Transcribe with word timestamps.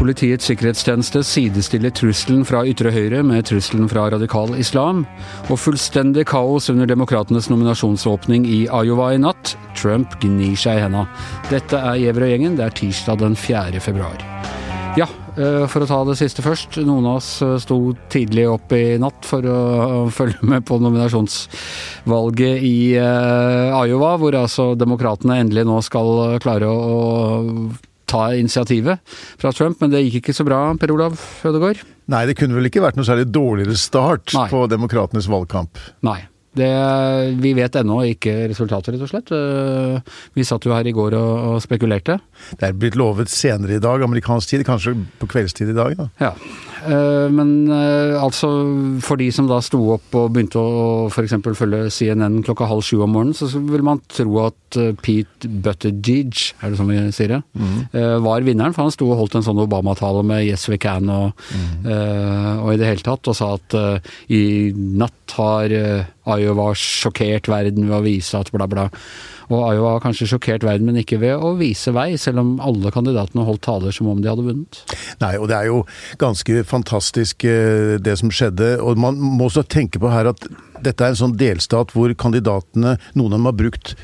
Politiets 0.00 0.46
sikkerhetstjeneste 0.48 1.20
sidestiller 1.26 1.90
trusselen 1.90 2.44
fra 2.46 2.62
ytre 2.66 2.92
høyre 2.94 3.24
med 3.26 3.44
trusselen 3.50 3.90
fra 3.90 4.08
radikal 4.14 4.54
islam, 4.54 5.04
og 5.50 5.58
fullstendig 5.58 6.24
kaos 6.30 6.70
under 6.72 6.86
demokratenes 6.86 7.50
nominasjonsåpning 7.50 8.46
i 8.46 8.60
Iowa 8.64 9.10
i 9.16 9.20
natt. 9.22 9.56
Trump 9.74 10.14
gnir 10.22 10.54
seg 10.54 10.78
i 10.78 10.84
henda. 10.86 11.04
Dette 11.50 11.78
er 11.78 11.98
Gjever 12.04 12.28
og 12.28 12.32
gjengen, 12.32 12.54
det 12.58 12.68
er 12.68 12.78
tirsdag 12.80 13.18
den 13.26 13.34
4. 13.34 13.82
februar. 13.82 14.22
Ja, 14.98 15.10
for 15.70 15.84
å 15.84 15.88
ta 15.88 15.98
det 16.08 16.16
siste 16.18 16.42
først. 16.44 16.80
Noen 16.86 17.06
av 17.10 17.20
oss 17.20 17.30
eh, 17.44 17.56
sto 17.62 17.78
tidlig 18.12 18.46
opp 18.50 18.72
i 18.76 18.96
natt 19.00 19.26
for 19.28 19.46
å 19.46 19.60
følge 20.14 20.42
med 20.46 20.66
på 20.68 20.80
nominasjonsvalget 20.82 22.66
i 22.66 22.74
eh, 22.98 23.78
Iowa, 23.84 24.16
hvor 24.20 24.36
altså 24.40 24.72
demokratene 24.78 25.40
endelig 25.44 25.66
nå 25.68 25.78
skal 25.86 26.40
klare 26.42 26.68
å 26.70 27.70
ta 28.10 28.24
initiativet 28.34 28.98
fra 29.38 29.52
Trump, 29.54 29.78
men 29.80 29.92
det 29.92 30.02
gikk 30.06 30.20
ikke 30.24 30.34
så 30.34 30.46
bra, 30.46 30.64
Per 30.80 30.92
Olav 30.94 31.20
Ødegaard? 31.46 31.84
Nei, 32.10 32.24
det 32.26 32.34
kunne 32.40 32.58
vel 32.58 32.66
ikke 32.66 32.82
vært 32.82 32.98
noe 32.98 33.06
særlig 33.06 33.28
dårligere 33.30 33.78
start 33.78 34.34
Nei. 34.34 34.48
på 34.50 34.64
demokratenes 34.70 35.30
valgkamp. 35.30 35.78
Nei. 36.06 36.18
Det, 36.50 36.70
vi 37.38 37.52
vet 37.54 37.76
ennå 37.78 38.00
ikke 38.10 38.32
resultatet, 38.50 38.96
rett 38.96 39.04
og 39.06 39.10
slett. 39.12 39.30
Eh, 39.30 40.16
vi 40.34 40.46
satt 40.46 40.66
jo 40.66 40.74
her 40.74 40.88
i 40.88 40.94
går 40.94 41.14
og, 41.14 41.30
og 41.52 41.60
spekulerte. 41.62 42.18
Det 42.58 42.66
er 42.66 42.74
blitt 42.74 42.98
lovet 42.98 43.30
senere 43.30 43.78
i 43.78 43.82
dag, 43.82 44.02
amerikansk 44.02 44.50
tid, 44.50 44.66
kanskje 44.66 44.96
på 45.20 45.30
kveldstid 45.30 45.70
i 45.70 45.78
dag. 45.78 45.94
da. 46.00 46.08
Ja. 46.18 46.32
Eh, 46.90 47.28
men 47.30 47.70
eh, 47.70 48.16
altså, 48.18 48.50
for 49.04 49.20
de 49.20 49.28
som 49.34 49.46
da 49.46 49.60
sto 49.62 49.78
opp 49.94 50.16
og 50.18 50.32
begynte 50.34 50.58
å 50.58 51.06
f.eks. 51.12 51.38
følge 51.54 51.84
CNN 51.94 52.40
klokka 52.46 52.66
halv 52.66 52.82
sju 52.82 52.98
om 53.04 53.14
morgenen, 53.14 53.36
så 53.36 53.46
vil 53.54 53.86
man 53.86 54.02
tro 54.10 54.42
at 54.48 54.78
Pete 55.04 55.46
Buttigieg, 55.46 56.50
er 56.58 56.72
det 56.72 56.78
som 56.80 56.90
vi 56.90 56.98
sier 57.14 57.36
det, 57.36 57.40
mm. 57.58 58.22
var 58.26 58.42
vinneren. 58.46 58.74
For 58.74 58.86
han 58.86 58.94
sto 58.94 59.08
og 59.10 59.18
holdt 59.18 59.38
en 59.38 59.46
sånn 59.46 59.62
Obama-tale 59.62 60.22
med 60.26 60.44
'Yes 60.46 60.68
we 60.70 60.78
can' 60.78 61.10
og, 61.10 61.34
mm. 61.50 61.90
og, 62.62 62.68
i 62.70 62.78
det 62.78 62.86
hele 62.86 63.06
tatt, 63.06 63.26
og 63.26 63.34
sa 63.34 63.54
at 63.58 63.74
i 64.30 64.70
natt 64.74 65.34
har 65.34 65.74
Iowa 66.28 66.70
sjokkert 66.76 67.48
verden 67.50 67.88
ved 67.88 67.96
å 67.96 68.04
vise 68.04 68.38
at 68.38 68.50
bla, 68.52 68.66
bla. 68.70 68.88
Og 69.50 69.64
Iowa 69.72 69.96
har 69.96 70.02
kanskje 70.04 70.28
sjokkert 70.30 70.64
verden, 70.66 70.86
men 70.86 71.00
ikke 71.00 71.18
ved 71.22 71.40
å 71.42 71.54
vise 71.58 71.94
vei, 71.96 72.12
selv 72.20 72.42
om 72.42 72.52
alle 72.62 72.92
kandidatene 72.94 73.46
holdt 73.46 73.64
taler 73.66 73.94
som 73.94 74.10
om 74.12 74.20
de 74.22 74.30
hadde 74.30 74.46
vunnet. 74.46 74.82
Nei, 75.22 75.32
og 75.40 75.48
det 75.50 75.56
er 75.58 75.70
jo 75.70 75.80
ganske 76.22 76.62
fantastisk 76.68 77.48
det 78.04 78.16
som 78.20 78.30
skjedde. 78.30 78.76
Og 78.84 79.00
man 79.00 79.18
må 79.18 79.48
også 79.48 79.66
tenke 79.66 80.02
på 80.02 80.12
her 80.12 80.30
at 80.30 80.46
dette 80.84 81.02
er 81.02 81.14
en 81.14 81.20
sånn 81.24 81.36
delstat 81.40 81.96
hvor 81.96 82.14
kandidatene, 82.14 82.94
noen 83.18 83.34
av 83.34 83.38
dem 83.40 83.50
har 83.50 83.58
brukt 83.64 83.96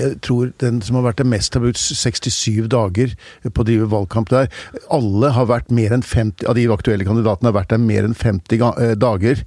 jeg 0.00 0.18
tror 0.24 0.52
den 0.62 0.80
som 0.84 0.98
har 0.98 1.06
vært 1.08 1.20
det 1.22 1.28
mest, 1.30 1.54
har 1.54 1.64
brukt 1.64 1.80
67 1.80 2.68
dager 2.72 3.14
på 3.46 3.62
å 3.62 3.66
drive 3.66 3.88
valgkamp 3.92 4.30
der. 4.32 4.48
Alle 4.92 5.32
har 5.36 5.48
vært 5.50 5.72
mer 5.74 5.94
enn 5.94 6.04
50, 6.04 6.46
av 6.48 6.56
de 6.58 6.66
aktuelle 6.72 7.06
kandidatene 7.06 7.50
har 7.50 7.56
vært 7.58 7.72
der 7.74 7.82
mer 7.82 8.06
enn 8.06 8.16
50 8.16 8.64
eh, 8.70 8.94
dager. 9.00 9.42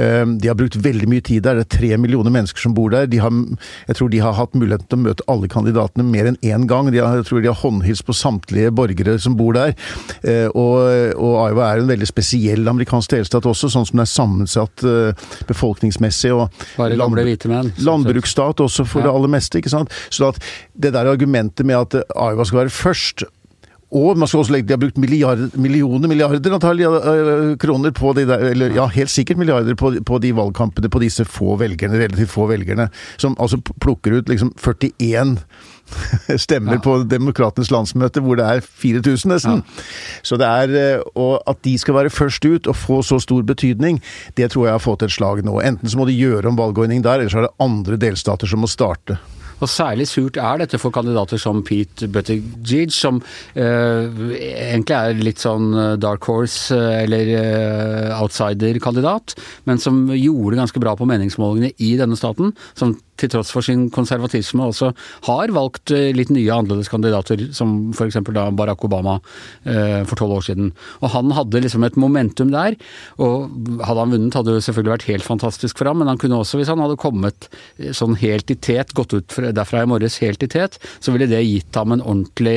Ehm, 0.00 0.36
de 0.42 0.50
har 0.50 0.58
brukt 0.58 0.78
veldig 0.82 1.08
mye 1.10 1.24
tid 1.26 1.44
der. 1.46 1.60
Det 1.60 1.66
er 1.66 1.78
tre 1.78 1.92
millioner 2.00 2.34
mennesker 2.34 2.62
som 2.62 2.74
bor 2.76 2.92
der. 2.94 3.08
De 3.10 3.20
har, 3.22 3.32
jeg 3.88 3.98
tror 3.98 4.12
de 4.12 4.22
har 4.22 4.36
hatt 4.38 4.56
muligheten 4.56 4.88
til 4.90 5.00
å 5.00 5.04
møte 5.06 5.26
alle 5.32 5.50
kandidatene 5.52 6.06
mer 6.06 6.30
enn 6.30 6.40
én 6.44 6.68
gang. 6.70 6.90
De 6.92 7.02
har, 7.02 7.18
jeg 7.20 7.28
tror 7.30 7.44
de 7.44 7.52
har 7.52 7.60
håndhilst 7.60 8.06
på 8.06 8.16
samtlige 8.16 8.74
borgere 8.76 9.18
som 9.22 9.36
bor 9.38 9.56
der. 9.56 9.74
Eh, 10.22 10.46
og, 10.52 10.78
og 11.16 11.36
Iowa 11.46 11.70
er 11.70 11.82
en 11.82 11.90
veldig 11.90 12.08
spesiell 12.08 12.66
amerikansk 12.70 13.16
delstat 13.16 13.48
også, 13.48 13.70
sånn 13.72 13.88
som 13.88 13.98
den 13.98 14.06
er 14.06 14.12
sammensatt 14.12 14.86
eh, 14.86 15.28
befolkningsmessig. 15.48 16.32
og 16.34 16.50
gamle 16.76 17.26
hvite 17.26 17.50
menn. 17.50 17.72
Landbruksstat 17.86 18.62
også, 18.64 18.86
for 18.88 19.02
ja. 19.02 19.08
det 19.08 19.14
aller 19.16 19.32
meste. 19.32 19.60
ikke 19.60 19.72
sant? 19.72 19.95
Så 20.10 20.32
at 20.32 20.40
det 20.74 20.94
der 20.96 21.10
argumentet 21.10 21.66
med 21.66 21.80
at 21.80 22.16
Aiva 22.16 22.44
skal 22.44 22.64
være 22.64 22.74
først 22.74 23.26
og 23.94 24.18
man 24.18 24.26
skal 24.26 24.40
også 24.42 24.52
legge, 24.52 24.66
de 24.66 24.74
har 24.74 24.80
brukt 24.82 24.98
milliard, 24.98 25.38
millioner 25.54 26.10
milliarder 26.10 26.54
antagelig, 26.56 26.88
kroner 27.62 27.92
på 27.94 28.12
de 28.18 28.24
der, 28.26 28.42
eller 28.50 28.74
ja, 28.74 28.88
helt 28.90 29.10
sikkert 29.10 29.38
milliarder 29.38 29.78
på, 29.78 29.92
på, 30.06 30.18
de 30.18 30.32
valgkampene 30.34 30.90
på 30.90 31.00
disse 31.04 31.24
få 31.24 31.54
velgerne, 31.60 32.00
relativt 32.00 32.32
få 32.32 32.48
velgerne, 32.50 32.88
som 33.16 33.36
altså 33.38 33.60
plukker 33.80 34.18
ut 34.18 34.28
liksom 34.28 34.50
41 34.58 35.38
stemmer 36.44 36.80
ja. 36.80 36.82
på 36.82 36.96
Demokratenes 37.06 37.70
landsmøte, 37.70 38.20
hvor 38.20 38.40
det 38.40 38.48
er 38.50 38.64
4000 38.66 39.32
nesten. 39.32 39.62
Ja. 39.62 39.86
Så 40.26 40.38
det 40.40 40.48
er 40.50 40.74
eh, 40.80 41.04
Og 41.14 41.38
at 41.46 41.62
de 41.62 41.76
skal 41.78 41.94
være 41.94 42.10
først 42.10 42.44
ut 42.44 42.66
og 42.66 42.74
få 42.76 42.98
så 43.06 43.20
stor 43.22 43.46
betydning, 43.46 44.02
det 44.34 44.50
tror 44.50 44.66
jeg 44.66 44.74
har 44.74 44.82
fått 44.82 45.06
et 45.06 45.14
slag 45.14 45.44
nå. 45.46 45.60
Enten 45.62 45.88
så 45.88 46.00
må 46.00 46.08
de 46.10 46.18
gjøre 46.18 46.50
om 46.50 46.58
valgordningen 46.58 47.06
der, 47.06 47.22
eller 47.22 47.30
så 47.30 47.44
er 47.44 47.46
det 47.46 47.56
andre 47.62 48.02
delstater 48.02 48.50
som 48.50 48.66
må 48.66 48.70
starte. 48.70 49.20
Og 49.56 49.70
særlig 49.70 50.08
surt 50.10 50.36
er 50.40 50.60
dette 50.60 50.80
for 50.80 50.94
kandidater 50.94 51.40
som 51.40 51.62
Pete 51.66 52.08
Buttigieg, 52.12 52.92
som 52.94 53.22
eh, 53.56 54.10
egentlig 54.68 54.96
er 54.96 55.22
litt 55.22 55.42
sånn 55.42 55.70
eh, 55.72 55.94
dark 56.02 56.28
horse 56.28 56.76
eh, 56.76 57.02
eller 57.06 57.32
eh, 57.38 58.12
outsider-kandidat, 58.20 59.36
men 59.68 59.80
som 59.82 60.06
gjorde 60.12 60.60
ganske 60.60 60.82
bra 60.82 60.96
på 60.98 61.08
meningsmålingene 61.08 61.72
i 61.80 61.94
denne 62.00 62.18
staten. 62.20 62.52
Som 62.76 62.98
til 63.20 63.32
tross 63.32 63.52
for 63.54 63.64
sin 63.64 63.86
konservatisme 63.94 64.64
også 64.66 64.92
har 65.28 65.52
valgt 65.54 65.92
eh, 65.94 66.12
litt 66.16 66.32
nye 66.34 66.52
annerledes 66.52 66.90
kandidater, 66.92 67.46
som 67.56 67.92
f.eks. 67.94 68.18
da 68.34 68.48
Barack 68.56 68.84
Obama 68.86 69.18
eh, 69.64 70.02
for 70.06 70.18
tolv 70.18 70.38
år 70.38 70.46
siden. 70.48 70.72
Og 71.02 71.12
han 71.14 71.32
hadde 71.36 71.62
liksom 71.64 71.86
et 71.86 71.98
momentum 72.00 72.52
der, 72.54 72.76
og 73.22 73.50
hadde 73.86 74.02
han 74.02 74.14
vunnet 74.14 74.38
hadde 74.38 74.56
det 74.56 74.64
selvfølgelig 74.66 74.94
vært 74.96 75.08
helt 75.10 75.26
fantastisk 75.26 75.80
for 75.80 75.90
ham, 75.90 76.00
men 76.02 76.10
han 76.12 76.20
kunne 76.20 76.40
også, 76.42 76.60
hvis 76.60 76.72
han 76.72 76.82
hadde 76.82 76.98
kommet 77.00 77.48
eh, 77.78 77.92
sånn 77.96 78.18
helt 78.20 78.52
i 78.52 78.58
tet, 78.58 78.94
gått 78.96 79.16
ut 79.16 79.38
derfra 79.56 79.84
i 79.84 79.90
morges 79.90 80.20
helt 80.24 80.44
i 80.44 80.50
tet, 80.50 80.80
så 81.00 81.14
ville 81.14 81.28
det 81.30 81.42
gitt 81.46 81.76
ham 81.76 81.94
en 81.94 82.04
ordentlig 82.04 82.56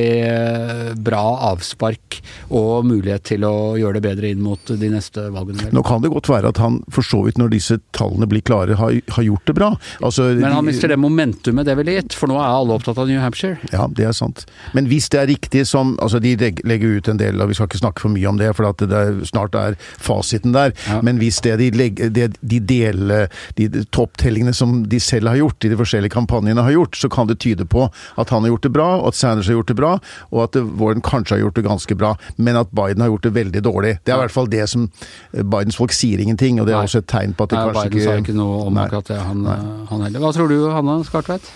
bra 1.00 1.22
avspark 1.50 2.20
og 2.56 2.86
mulighet 2.88 3.24
til 3.32 3.44
å 3.46 3.54
gjøre 3.78 3.98
det 3.98 4.04
bedre 4.04 4.30
inn 4.32 4.42
mot 4.44 4.72
de 4.80 4.90
neste 4.92 5.26
valgene. 5.32 5.70
Nå 5.74 5.82
kan 5.86 6.02
det 6.02 6.12
godt 6.12 6.30
være 6.30 6.52
at 6.52 6.60
han 6.62 6.80
for 6.92 7.06
så 7.06 7.22
vidt, 7.26 7.38
når 7.40 7.52
disse 7.54 7.78
tallene 7.96 8.28
blir 8.30 8.44
klare, 8.46 8.76
har, 8.78 8.96
har 9.16 9.26
gjort 9.26 9.46
det 9.48 9.56
bra. 9.56 9.70
Altså, 10.04 10.30
men 10.38 10.49
han 10.54 10.66
mister 10.66 10.92
det 10.92 10.98
momentumet 11.00 11.66
det 11.66 11.76
ville 11.78 11.96
gitt, 11.98 12.14
for 12.16 12.30
nå 12.30 12.38
er 12.40 12.48
alle 12.48 12.76
opptatt 12.76 12.98
av 13.00 13.08
New 13.10 13.20
Hampshire. 13.20 13.58
Ja, 13.72 13.86
det 13.88 14.06
er 14.08 14.16
sant. 14.16 14.44
Men 14.76 14.88
hvis 14.90 15.08
det 15.12 15.22
er 15.22 15.30
riktig 15.30 15.66
som 15.68 15.96
Altså, 16.00 16.20
de 16.22 16.32
legger 16.38 16.96
ut 16.96 17.08
en 17.10 17.18
del, 17.20 17.40
og 17.42 17.50
vi 17.50 17.54
skal 17.56 17.68
ikke 17.68 17.80
snakke 17.80 18.02
for 18.04 18.12
mye 18.14 18.28
om 18.30 18.38
det, 18.40 18.48
for 18.56 18.68
at 18.68 18.80
det 18.80 18.96
er, 18.96 19.18
snart 19.28 19.56
er 19.58 19.74
fasiten 20.00 20.54
der. 20.54 20.72
Ja. 20.88 21.00
Men 21.04 21.18
hvis 21.20 21.40
det 21.44 21.56
de, 21.60 21.68
legger, 21.76 22.12
det, 22.14 22.28
de 22.40 22.60
deler 22.62 23.28
de 23.58 23.68
topptellingene 23.92 24.54
som 24.56 24.80
de 24.88 25.00
selv 25.02 25.28
har 25.28 25.40
gjort, 25.40 25.66
i 25.66 25.72
de 25.72 25.78
forskjellige 25.78 26.14
kampanjene 26.14 26.64
har 26.64 26.74
gjort, 26.74 26.96
så 26.96 27.10
kan 27.12 27.28
det 27.28 27.40
tyde 27.44 27.66
på 27.68 27.88
at 27.90 28.32
han 28.32 28.46
har 28.46 28.54
gjort 28.54 28.68
det 28.68 28.72
bra, 28.74 28.88
og 29.00 29.10
at 29.12 29.18
Sanders 29.18 29.50
har 29.50 29.58
gjort 29.58 29.72
det 29.72 29.78
bra, 29.80 29.92
og 30.30 30.42
at 30.46 30.58
Warren 30.80 31.04
kanskje 31.04 31.36
har 31.36 31.44
gjort 31.44 31.58
det 31.60 31.66
ganske 31.66 31.98
bra, 32.00 32.14
men 32.36 32.58
at 32.60 32.72
Biden 32.76 33.04
har 33.04 33.12
gjort 33.12 33.28
det 33.28 33.34
veldig 33.36 33.64
dårlig. 33.66 33.92
Det 34.04 34.14
er 34.14 34.20
i 34.20 34.24
hvert 34.24 34.36
fall 34.36 34.50
det 34.50 34.66
som 34.70 34.88
Bidens 35.32 35.78
folk 35.78 35.94
sier 35.96 36.22
ingenting, 36.22 36.60
og 36.60 36.68
det 36.68 36.74
er 36.74 36.80
Nei. 36.80 36.88
også 36.88 37.04
et 37.04 37.10
tegn 37.10 37.36
på 37.36 37.46
at 37.46 37.52
de 37.52 37.58
Nei, 37.58 37.66
kanskje 37.68 37.84
Biden 37.84 38.00
ikke 38.00 38.06
Biden 38.06 38.24
sa 38.24 38.24
ikke 38.24 38.38
noe 38.38 38.62
om 38.66 38.80
akkurat 38.84 39.10
det, 39.12 39.20
han, 39.28 39.44
han 39.90 40.06
heller. 40.06 40.24
Hva 40.24 40.32
tror 40.40 40.48
du, 40.52 40.70
Hanne 40.72 41.02
Skartveit? 41.04 41.50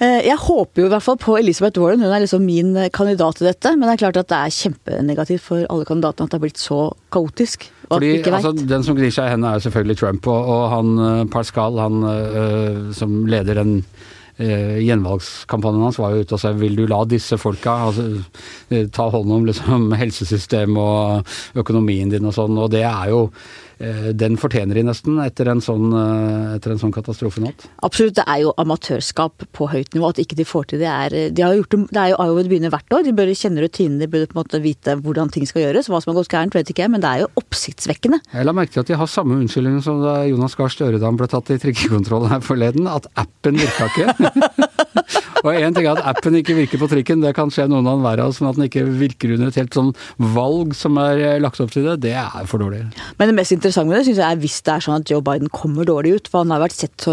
Eh, 0.00 0.22
jeg 0.24 0.38
håper 0.40 0.80
jo 0.80 0.88
i 0.88 0.92
hvert 0.94 1.04
fall 1.04 1.18
på 1.20 1.34
Elizabeth 1.36 1.80
Warren, 1.82 2.00
hun 2.00 2.14
er 2.14 2.22
liksom 2.22 2.44
min 2.46 2.72
eh, 2.78 2.88
kandidat 2.94 3.36
til 3.36 3.50
dette. 3.50 3.74
Men 3.74 3.88
det 3.88 3.96
er 3.96 4.02
klart 4.06 4.20
at 4.22 4.30
det 4.30 4.38
er 4.38 4.54
kjempenegativt 4.56 5.44
for 5.44 5.66
alle 5.66 5.88
kandidatene 5.88 6.28
at 6.28 6.32
det 6.32 6.38
har 6.38 6.44
blitt 6.46 6.62
så 6.62 6.80
kaotisk. 7.12 7.68
Fordi 7.90 8.14
altså, 8.22 8.54
Den 8.54 8.86
som 8.86 8.96
gnir 8.96 9.12
seg 9.12 9.26
i 9.28 9.34
hendene 9.34 9.50
er 9.50 9.60
jo 9.60 9.66
selvfølgelig 9.66 9.98
Trump, 10.00 10.30
og, 10.30 10.48
og 10.54 10.64
han 10.72 11.04
eh, 11.04 11.26
Pascal, 11.34 11.82
han 11.82 12.00
øh, 12.06 12.80
som 12.96 13.26
leder 13.28 13.60
den 13.60 13.80
øh, 14.38 14.78
gjenvalgskampanjen 14.80 15.84
hans, 15.84 16.00
var 16.00 16.14
jo 16.14 16.24
ute 16.24 16.38
og 16.38 16.44
sa 16.46 16.54
vil 16.56 16.78
du 16.78 16.86
la 16.88 17.02
disse 17.04 17.36
folka 17.42 17.76
altså, 17.90 18.06
ta 18.94 19.10
hånd 19.12 19.34
om 19.36 19.50
liksom, 19.50 19.90
helsesystemet 20.00 20.80
og 20.80 21.60
økonomien 21.60 22.14
din 22.14 22.30
og 22.30 22.38
sånn, 22.38 22.56
og 22.56 22.72
det 22.72 22.86
er 22.88 23.10
jo 23.12 23.26
den 23.80 24.36
fortjener 24.36 24.76
de 24.76 24.84
nesten 24.84 25.16
etter 25.24 25.48
en 25.48 25.62
sånn, 25.64 25.88
eh, 25.96 26.56
etter 26.58 26.74
en 26.74 26.80
sånn 26.82 26.92
katastrofenatt. 26.92 27.64
Absolutt, 27.86 28.18
det 28.18 28.26
er 28.28 28.42
jo 28.44 28.52
amatørskap 28.60 29.46
på 29.56 29.68
høyt 29.72 29.94
nivå. 29.96 30.10
At 30.10 30.20
ikke 30.20 30.36
de 30.36 30.44
får 30.44 30.66
til 30.72 30.82
det 30.82 30.90
er 30.90 31.16
de 31.32 31.42
har 31.42 31.56
gjort 31.56 31.72
det, 31.72 31.80
det 31.96 32.02
er 32.02 32.12
jo 32.12 32.18
Iowa 32.20 32.44
begynner 32.44 32.74
hvert 32.74 32.96
år. 32.96 33.06
De 33.06 33.14
bør 33.16 33.32
kjenne 33.32 33.64
rutinene, 33.64 34.02
de 34.04 34.10
bør 34.10 34.26
på 34.28 34.36
en 34.36 34.42
måte 34.42 34.60
vite 34.62 34.96
hvordan 35.00 35.32
ting 35.32 35.48
skal 35.48 35.64
gjøres. 35.64 35.88
Hva 35.88 36.02
som 36.02 36.12
har 36.12 36.20
gått 36.20 36.32
gærent, 36.32 36.56
vet 36.58 36.74
ikke 36.74 36.84
jeg, 36.84 36.92
men 36.92 37.04
det 37.04 37.10
er 37.10 37.24
jo 37.24 37.32
oppsiktsvekkende. 37.40 38.20
Jeg 38.34 38.48
la 38.48 38.56
merke 38.56 38.74
til 38.76 38.84
at 38.84 38.92
de 38.92 39.00
har 39.00 39.10
samme 39.10 39.38
unnskyldning 39.40 39.80
som 39.84 40.04
da 40.04 40.20
Jonas 40.28 40.58
Gahr 40.58 40.72
Støre 40.72 41.00
da 41.00 41.08
han 41.08 41.18
ble 41.20 41.30
tatt 41.30 41.50
i 41.54 41.58
trikkekontroll 41.62 42.28
her 42.30 42.44
forleden, 42.44 42.90
at 42.90 43.08
appen 43.16 43.60
virka 43.60 43.88
ikke. 43.88 44.68
Og 45.40 45.56
én 45.56 45.76
ting 45.76 45.86
er 45.86 45.96
at 45.96 46.10
appen 46.12 46.36
ikke 46.40 46.56
virker 46.58 46.80
på 46.82 46.90
trikken, 46.90 47.22
det 47.24 47.34
kan 47.36 47.52
skje 47.52 47.68
noen 47.70 47.88
av 47.88 48.02
hver 48.04 48.24
av 48.24 48.32
oss, 48.32 48.40
men 48.42 48.50
at 48.50 48.58
den 48.58 48.68
ikke 48.68 48.84
virker 49.00 49.34
under 49.36 49.50
et 49.50 49.60
helt 49.60 49.76
sånn 49.76 49.92
valg 50.36 50.74
som 50.76 50.98
er 51.00 51.22
eh, 51.24 51.38
lagt 51.42 51.62
opp 51.62 51.72
til 51.74 51.88
det, 51.88 51.96
det 52.04 52.14
er 52.20 52.48
for 52.50 52.62
dårlig. 52.62 52.84
Men 53.20 53.30
det 53.30 53.38
mest 53.38 53.56
interessante 53.56 53.90
med 53.90 54.00
det 54.00 54.06
synes 54.10 54.20
jeg 54.22 54.28
er 54.28 54.42
hvis 54.42 54.60
det 54.66 54.74
er 54.74 54.86
sånn 54.86 55.00
at 55.00 55.12
Joe 55.12 55.24
Biden 55.24 55.52
kommer 55.54 55.88
dårlig 55.88 56.18
ut, 56.18 56.30
for 56.30 56.44
han 56.44 56.52
har 56.54 56.62
vært 56.64 56.76
sett 56.76 57.08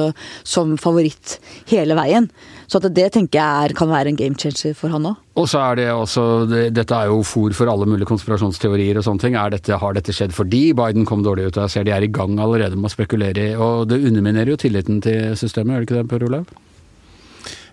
som 0.48 0.76
favoritt 0.82 1.38
hele 1.72 1.96
veien. 1.98 2.28
Så 2.68 2.82
det 2.84 3.08
tenker 3.16 3.40
jeg 3.40 3.70
er, 3.70 3.74
kan 3.78 3.88
være 3.92 4.12
en 4.12 4.20
game 4.20 4.36
changer 4.40 4.76
for 4.76 4.92
han 4.92 5.08
òg. 5.08 5.24
Og 5.40 5.48
så 5.48 5.62
er 5.62 5.80
det 5.80 5.88
også, 5.94 6.24
det, 6.50 6.64
Dette 6.76 6.98
er 6.98 7.12
jo 7.12 7.22
fòr 7.26 7.56
for 7.56 7.72
alle 7.72 7.88
mulige 7.88 8.10
konspirasjonsteorier 8.10 9.00
og 9.00 9.06
sånne 9.08 9.24
ting. 9.24 9.38
Dette, 9.54 9.78
har 9.80 9.96
dette 9.96 10.16
skjedd 10.16 10.36
fordi 10.36 10.64
Biden 10.78 11.08
kom 11.08 11.24
dårlig 11.24 11.48
ut? 11.48 11.62
Jeg 11.62 11.74
ser 11.74 11.88
de 11.88 11.96
er 11.96 12.04
i 12.04 12.12
gang 12.12 12.40
allerede 12.44 12.76
med 12.76 12.90
å 12.90 12.96
spekulere, 12.98 13.52
og 13.56 13.88
det 13.92 14.02
underminerer 14.02 14.56
jo 14.56 14.62
tilliten 14.66 15.00
til 15.06 15.38
systemet, 15.40 15.78
gjør 15.78 15.86
det 15.86 15.90
ikke 15.90 16.00
det, 16.02 16.10
Per 16.12 16.28
Olav? 16.28 16.58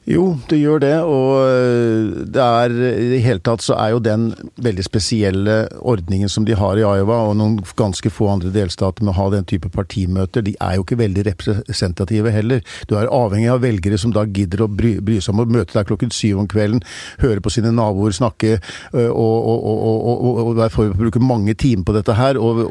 Jo, 0.04 0.24
det 0.50 0.58
gjør 0.60 0.82
det. 0.82 0.96
Og 1.08 1.30
eh, 1.48 2.24
det 2.28 2.42
er 2.44 2.74
i 2.74 3.06
det 3.14 3.20
hele 3.24 3.40
tatt 3.44 3.64
så 3.64 3.76
er 3.80 3.94
jo 3.94 4.02
den 4.04 4.26
veldig 4.60 4.84
spesielle 4.84 5.56
ordningen 5.80 6.28
som 6.28 6.44
de 6.44 6.56
har 6.58 6.76
i 6.76 6.84
Iowa, 6.84 7.22
og 7.30 7.38
noen 7.40 7.56
ganske 7.78 8.12
få 8.12 8.28
andre 8.34 8.52
delstater 8.52 9.04
med 9.04 9.14
å 9.14 9.16
ha 9.16 9.28
den 9.32 9.48
type 9.48 9.70
partimøter, 9.72 10.44
de 10.44 10.54
er 10.60 10.76
jo 10.76 10.84
ikke 10.84 11.00
veldig 11.00 11.24
representative 11.30 12.32
heller. 12.34 12.60
Du 12.90 12.96
er 13.00 13.08
avhengig 13.08 13.48
av 13.54 13.62
velgere 13.64 13.98
som 14.00 14.12
da 14.12 14.26
gidder 14.28 14.66
å 14.66 14.68
bry, 14.68 14.98
bry 15.04 15.20
seg 15.24 15.32
om 15.34 15.44
å 15.46 15.48
møte 15.48 15.72
deg 15.72 15.88
klokken 15.88 16.12
syv 16.12 16.42
om 16.42 16.50
kvelden, 16.52 16.84
høre 17.24 17.40
på 17.44 17.54
sine 17.54 17.72
naboer 17.72 18.12
snakke, 18.16 18.58
og, 18.92 19.08
og, 19.08 19.64
og, 19.64 20.42
og 20.44 20.52
derfor 20.60 20.92
bruke 20.98 21.22
mange 21.22 21.56
timer 21.56 21.88
på 21.88 21.96
dette 21.96 22.18
her, 22.18 22.40
og, 22.40 22.62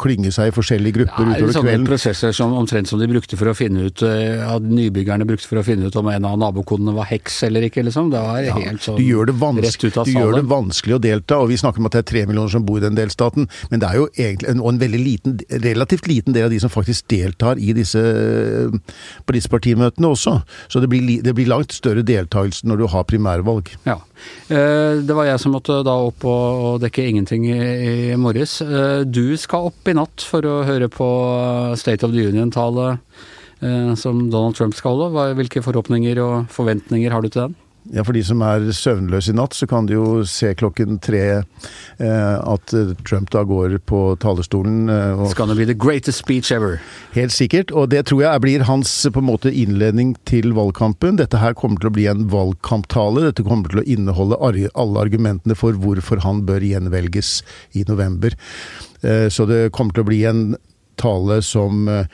klynge 0.00 0.30
seg 0.32 0.48
i 0.48 0.54
forskjellige 0.54 0.96
grupper 0.96 1.26
utover 1.26 1.34
kvelden. 1.34 1.50
Det 1.50 1.58
er 1.58 1.58
sånne 1.58 1.88
prosesser 1.88 2.34
som 2.36 2.54
omtrent 2.56 2.88
som 2.88 3.00
de 3.00 3.08
brukte 3.10 3.36
for 3.38 3.50
å 3.50 3.54
finne 3.56 3.88
ut, 3.90 4.02
at 4.02 4.64
nybyggerne 4.64 5.26
brukte 5.28 5.48
for 5.50 5.60
å 5.60 5.64
finne 5.66 5.90
ut 5.90 5.98
om 6.00 6.08
en 6.10 6.28
av 6.28 6.38
nabokommunene 6.40 6.69
kodene 6.70 6.94
var 6.96 7.08
heks 7.10 7.42
eller 7.48 7.66
ikke, 7.66 7.84
liksom. 7.86 8.10
Det 8.12 8.22
var 8.22 8.46
helt 8.62 8.84
sånn 8.84 8.98
du 9.00 9.04
gjør 9.06 9.30
det 9.30 9.36
rett 9.66 9.84
ut 9.84 9.98
av 10.00 10.08
Du 10.08 10.14
gjør 10.14 10.36
det 10.38 10.44
vanskelig 10.50 10.96
å 10.96 11.02
delta, 11.02 11.40
og 11.42 11.50
vi 11.50 11.58
snakker 11.60 11.82
om 11.82 11.88
at 11.88 11.96
det 11.96 12.02
er 12.04 12.08
tre 12.10 12.24
millioner 12.28 12.52
som 12.52 12.66
bor 12.66 12.80
i 12.80 12.84
den 12.84 12.98
delstaten, 12.98 13.48
men 13.72 13.82
det 13.82 13.88
er 13.90 14.00
jo 14.00 14.06
egentlig 14.14 14.50
en, 14.52 14.62
og 14.62 14.72
en 14.72 14.82
veldig 14.82 15.00
liten, 15.02 15.38
relativt 15.64 16.10
liten 16.10 16.36
del 16.36 16.48
av 16.48 16.54
de 16.54 16.60
som 16.62 16.72
faktisk 16.72 17.08
deltar 17.10 17.60
i 17.60 17.74
disse, 17.76 18.02
på 19.26 19.36
disse 19.36 19.50
partimøtene 19.52 20.10
også. 20.10 20.38
Så 20.70 20.82
det 20.82 20.90
blir, 20.92 21.08
det 21.24 21.34
blir 21.36 21.50
langt 21.50 21.74
større 21.76 22.04
deltakelse 22.06 22.68
når 22.68 22.82
du 22.82 22.86
har 22.92 23.08
primærvalg. 23.08 23.72
Ja. 23.88 23.98
Eh, 24.52 25.00
det 25.06 25.16
var 25.16 25.28
jeg 25.28 25.42
som 25.42 25.54
måtte 25.56 25.80
da 25.86 25.96
opp 26.10 26.24
og 26.28 26.80
dekke 26.84 27.06
ingenting 27.08 27.48
i 27.50 28.16
morges. 28.20 28.60
Eh, 28.64 29.02
du 29.08 29.36
skal 29.40 29.70
opp 29.70 29.90
i 29.90 29.96
natt 29.96 30.24
for 30.26 30.46
å 30.46 30.60
høre 30.68 30.90
på 30.92 31.10
State 31.80 32.06
of 32.06 32.14
the 32.14 32.26
Union-tale 32.30 32.90
Eh, 32.90 33.39
som 34.00 34.22
Donald 34.32 34.56
Trump 34.56 34.72
skal 34.74 34.96
holde. 34.96 35.24
Hvilke 35.36 35.60
forhåpninger 35.60 36.16
og 36.24 36.46
forventninger 36.54 37.12
har 37.12 37.20
du 37.20 37.28
til 37.28 37.42
den? 37.42 37.58
Ja, 37.88 38.02
For 38.04 38.12
de 38.12 38.20
som 38.24 38.42
er 38.44 38.66
søvnløse 38.76 39.32
i 39.32 39.36
natt, 39.38 39.54
så 39.56 39.64
kan 39.68 39.86
de 39.88 39.96
jo 39.96 40.20
se 40.28 40.52
klokken 40.58 40.98
tre 41.02 41.22
eh, 41.40 42.36
at 42.36 42.74
eh, 42.76 42.92
Trump 43.08 43.30
da 43.32 43.40
går 43.48 43.78
på 43.88 44.02
talerstolen. 44.20 44.90
Eh, 44.92 45.14
og 45.16 45.30
It's 45.30 45.38
gonna 45.38 45.56
be 45.56 45.64
the 45.64 45.74
greatest 45.74 46.20
speech 46.20 46.52
ever. 46.52 46.76
Helt 47.16 47.32
sikkert, 47.32 47.72
og 47.72 47.88
det 47.94 48.04
tror 48.10 48.22
jeg 48.26 48.44
blir 48.44 48.66
hans 48.68 48.92
på 49.08 49.22
en 49.22 49.30
måte 49.30 49.50
innledning 49.50 50.12
til 50.28 50.52
valgkampen. 50.56 51.16
Dette 51.18 51.40
her 51.40 51.56
kommer 51.56 51.80
til 51.80 51.90
å 51.90 51.96
bli 51.96 52.06
en 52.10 52.26
valgkamptale. 52.30 53.24
Dette 53.30 53.46
kommer 53.48 53.72
til 53.72 53.82
å 53.82 53.88
inneholde 53.88 54.38
alle 54.44 55.00
argumentene 55.00 55.56
for 55.58 55.78
hvorfor 55.80 56.20
han 56.26 56.44
bør 56.48 56.66
gjenvelges 56.68 57.38
i 57.72 57.86
november. 57.88 58.36
Eh, 59.00 59.30
så 59.32 59.48
det 59.48 59.70
kommer 59.72 59.96
til 59.96 60.04
å 60.04 60.10
bli 60.12 60.26
en 60.28 60.44
tale 61.00 61.40
som 61.42 61.88
eh, 61.88 62.04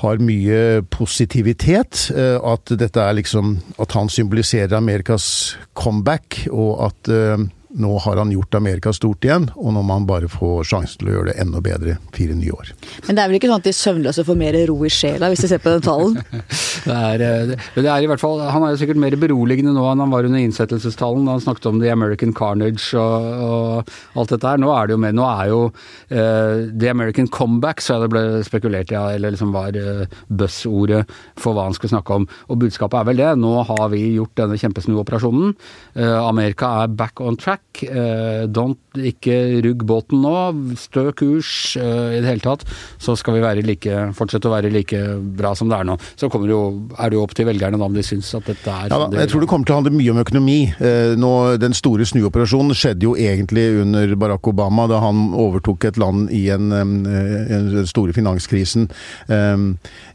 har 0.00 0.22
mye 0.22 0.82
positivitet. 0.94 2.08
Eh, 2.14 2.36
at 2.38 2.74
dette 2.78 3.02
er 3.02 3.18
liksom 3.18 3.58
At 3.78 3.92
han 3.96 4.08
symboliserer 4.08 4.76
Amerikas 4.76 5.56
comeback, 5.74 6.46
og 6.50 6.86
at 6.88 7.12
eh, 7.12 7.46
nå 7.76 7.98
har 7.98 8.16
han 8.16 8.30
gjort 8.32 8.54
Amerika 8.54 8.92
stort 8.92 9.24
igjen, 9.24 9.48
og 9.56 9.74
nå 9.76 9.82
må 9.84 9.98
han 9.98 10.06
bare 10.08 10.28
få 10.32 10.62
sjansen 10.64 11.02
til 11.02 11.10
å 11.10 11.16
gjøre 11.16 11.32
det 11.32 11.36
enda 11.42 11.60
bedre 11.64 11.96
fire 12.16 12.36
nye 12.38 12.54
år. 12.54 12.70
Men 13.06 13.18
det 13.18 13.22
er 13.22 13.28
vel 13.28 13.38
ikke 13.38 13.50
sånn 13.50 13.60
at 13.60 13.68
de 13.68 13.74
søvnløse 13.76 14.24
får 14.24 14.38
mer 14.40 14.56
ro 14.70 14.76
i 14.86 14.92
sjela, 14.92 15.28
hvis 15.28 15.44
de 15.44 15.50
ser 15.50 15.60
på 15.60 15.74
den 15.74 15.84
talen? 15.84 16.16
det, 16.88 16.96
er, 16.96 17.24
eh, 17.26 17.66
det 17.76 17.84
er 17.84 18.04
i 18.04 18.08
hvert 18.08 18.22
fall, 18.22 18.40
Han 18.54 18.64
er 18.64 18.72
jo 18.72 18.80
sikkert 18.80 19.00
mer 19.02 19.16
beroligende 19.20 19.74
nå 19.76 19.84
enn 19.90 20.00
han 20.04 20.14
var 20.14 20.28
under 20.28 20.40
innsettelsestalen, 20.40 21.26
da 21.28 21.36
han 21.36 21.44
snakket 21.44 21.68
om 21.68 21.82
The 21.82 21.92
American 21.92 22.32
Carnage 22.36 22.88
og, 22.96 23.28
og, 23.44 23.92
alt 24.18 24.32
dette 24.32 24.54
her. 24.54 24.62
Nå 24.62 24.72
er 24.72 24.88
det 24.88 24.96
jo 24.96 25.02
mer, 25.04 25.16
nå 25.18 25.28
er 25.28 25.52
jo 25.52 25.60
uh, 25.68 26.64
The 26.72 26.92
American 26.94 27.28
Comeback, 27.34 27.84
så 27.84 28.00
det 28.02 28.10
ble 28.14 28.24
spekulert 28.48 28.94
i, 28.94 28.96
ja, 28.96 29.04
eller 29.18 29.36
liksom 29.36 29.52
var 29.52 29.76
uh, 29.76 30.06
buzzordet 30.32 31.04
for 31.38 31.52
hva 31.52 31.68
han 31.68 31.76
skulle 31.76 31.92
snakke 31.92 32.16
om. 32.16 32.28
Og 32.48 32.62
budskapet 32.64 33.02
er 33.02 33.10
vel 33.10 33.20
det. 33.20 33.30
Nå 33.44 33.54
har 33.68 33.84
vi 33.92 34.02
gjort 34.16 34.36
denne 34.40 34.56
kjempesnuoperasjonen. 34.60 35.52
Uh, 35.98 36.16
Amerika 36.24 36.72
er 36.82 36.96
back 36.96 37.20
on 37.20 37.36
track 37.36 37.57
back. 37.58 37.88
Uh, 37.88 38.46
don't, 38.50 38.78
ikke 38.96 39.60
rugg 39.64 39.84
båten 39.86 40.22
nå. 40.22 40.74
Stø 40.76 41.12
kurs 41.12 41.76
uh, 41.76 42.14
i 42.14 42.20
det 42.20 42.28
hele 42.28 42.42
tatt. 42.42 42.64
Så 42.98 43.16
skal 43.16 43.36
vi 43.36 43.42
være 43.42 43.62
like, 43.62 44.12
fortsette 44.14 44.48
å 44.48 44.52
være 44.52 44.70
like 44.72 44.98
bra 45.38 45.54
som 45.54 45.68
det 45.68 45.78
er 45.78 45.88
nå. 45.88 45.96
Så 46.16 46.28
jo, 46.48 46.88
er 46.98 47.10
det 47.10 47.18
jo 47.18 47.22
opp 47.22 47.34
til 47.36 47.48
velgerne 47.48 47.78
da 47.78 47.88
om 47.88 47.94
de 47.94 48.02
syns 48.02 48.32
at 48.34 48.46
dette 48.48 48.68
er 48.68 48.90
ja, 48.90 49.08
Jeg 49.22 49.30
tror 49.30 49.44
det 49.44 49.50
kommer 49.50 49.66
til 49.66 49.76
å 49.76 49.80
handle 49.80 49.94
mye 49.96 50.14
om 50.14 50.22
økonomi. 50.22 50.58
Uh, 50.80 51.14
nå, 51.18 51.32
den 51.60 51.76
store 51.76 52.06
snuoperasjonen 52.08 52.76
skjedde 52.76 53.08
jo 53.08 53.14
egentlig 53.18 53.68
under 53.82 54.14
Barack 54.18 54.48
Obama, 54.50 54.88
da 54.90 55.02
han 55.04 55.30
overtok 55.38 55.88
et 55.88 56.00
land 56.00 56.32
i 56.34 56.48
en, 56.54 56.70
den 56.72 57.86
store 57.88 58.14
finanskrisen 58.16 58.88
um, 59.28 59.70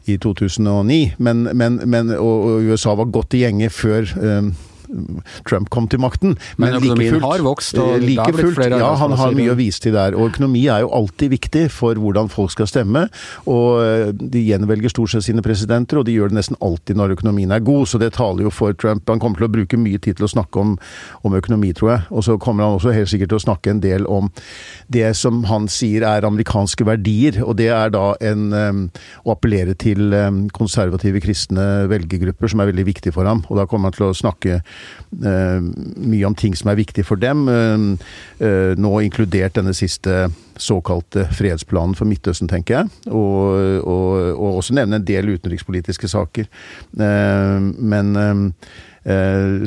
i 0.10 0.18
2009. 0.22 1.16
Men, 1.24 1.48
men, 1.56 1.80
men, 1.88 2.14
og, 2.18 2.48
og 2.50 2.70
USA 2.74 2.96
var 3.00 3.12
godt 3.14 3.38
i 3.38 3.44
gjenge 3.46 3.72
før 3.74 4.10
um, 4.20 4.54
Trump 5.48 5.70
kom 5.74 5.88
til 5.90 6.02
makten. 6.04 6.36
Men, 6.58 6.74
Men 6.74 6.78
økonomien 6.80 7.16
fullt, 7.16 7.26
har 7.26 7.44
vokst, 7.46 7.78
og 7.80 8.02
like 8.02 8.10
det 8.14 8.18
har 8.20 8.38
blitt 8.38 8.58
flere 8.58 8.80
Ja, 8.82 8.92
han 9.00 9.16
har 9.20 9.36
mye 9.36 9.54
å 9.54 9.58
vise 9.60 9.84
til 9.84 9.96
der. 9.96 10.18
Og 10.18 10.32
økonomi 10.32 10.66
er 10.72 10.84
jo 10.86 10.92
alltid 10.96 11.34
viktig 11.34 11.66
for 11.74 12.00
hvordan 12.00 12.30
folk 12.34 12.54
skal 12.54 12.70
stemme. 12.70 13.06
Og 13.50 13.84
eh, 13.84 14.12
de 14.14 14.44
gjenvelger 14.44 14.94
stort 14.94 15.14
sett 15.14 15.28
sine 15.28 15.44
presidenter, 15.46 16.00
og 16.00 16.08
de 16.08 16.16
gjør 16.18 16.34
det 16.34 16.40
nesten 16.40 16.60
alltid 16.64 17.00
når 17.00 17.16
økonomien 17.18 17.54
er 17.54 17.64
god. 17.64 17.88
Så 17.90 18.02
det 18.02 18.14
taler 18.18 18.48
jo 18.48 18.54
for 18.54 18.76
Trump. 18.78 19.08
Han 19.10 19.22
kommer 19.24 19.42
til 19.42 19.50
å 19.50 19.54
bruke 19.54 19.80
mye 19.80 20.02
tid 20.02 20.20
til 20.20 20.28
å 20.28 20.32
snakke 20.32 20.62
om, 20.62 20.76
om 21.24 21.38
økonomi, 21.40 21.74
tror 21.78 21.96
jeg. 21.96 22.08
Og 22.12 22.28
så 22.28 22.38
kommer 22.42 22.68
han 22.68 22.78
også 22.78 22.96
helt 22.96 23.12
sikkert 23.12 23.34
til 23.34 23.42
å 23.42 23.46
snakke 23.48 23.74
en 23.74 23.84
del 23.84 24.08
om 24.10 24.32
det 24.94 25.14
som 25.18 25.44
han 25.50 25.68
sier 25.72 26.06
er 26.08 26.28
amerikanske 26.28 26.88
verdier. 26.88 27.42
Og 27.46 27.58
det 27.60 27.70
er 27.74 27.94
da 27.94 28.14
en, 28.24 28.50
um, 28.54 28.84
å 29.26 29.36
appellere 29.36 29.76
til 29.80 30.14
um, 30.14 30.46
konservative 30.54 31.22
kristne 31.24 31.88
velgergrupper, 31.92 32.52
som 32.52 32.64
er 32.64 32.72
veldig 32.72 32.88
viktig 32.90 33.14
for 33.16 33.28
ham. 33.30 33.44
Og 33.50 33.60
da 33.60 33.68
kommer 33.70 33.90
han 33.90 33.98
til 33.98 34.10
å 34.10 34.16
snakke 34.18 34.54
Eh, 34.54 34.62
mye 35.14 36.26
om 36.26 36.36
ting 36.36 36.56
som 36.58 36.72
er 36.72 36.80
viktig 36.80 37.06
for 37.06 37.22
dem. 37.22 37.48
Eh, 37.50 37.84
eh, 38.46 38.74
nå 38.78 38.94
inkludert 39.04 39.58
denne 39.58 39.74
siste 39.78 40.28
såkalte 40.58 41.28
fredsplanen 41.34 41.96
for 41.98 42.10
Midtøsten, 42.10 42.50
tenker 42.50 42.78
jeg. 42.78 42.90
Og, 43.10 43.84
og, 43.84 44.08
og 44.38 44.60
også 44.62 44.76
nevne 44.78 45.00
en 45.00 45.06
del 45.06 45.34
utenrikspolitiske 45.34 46.08
saker. 46.08 46.50
Men 46.94 48.14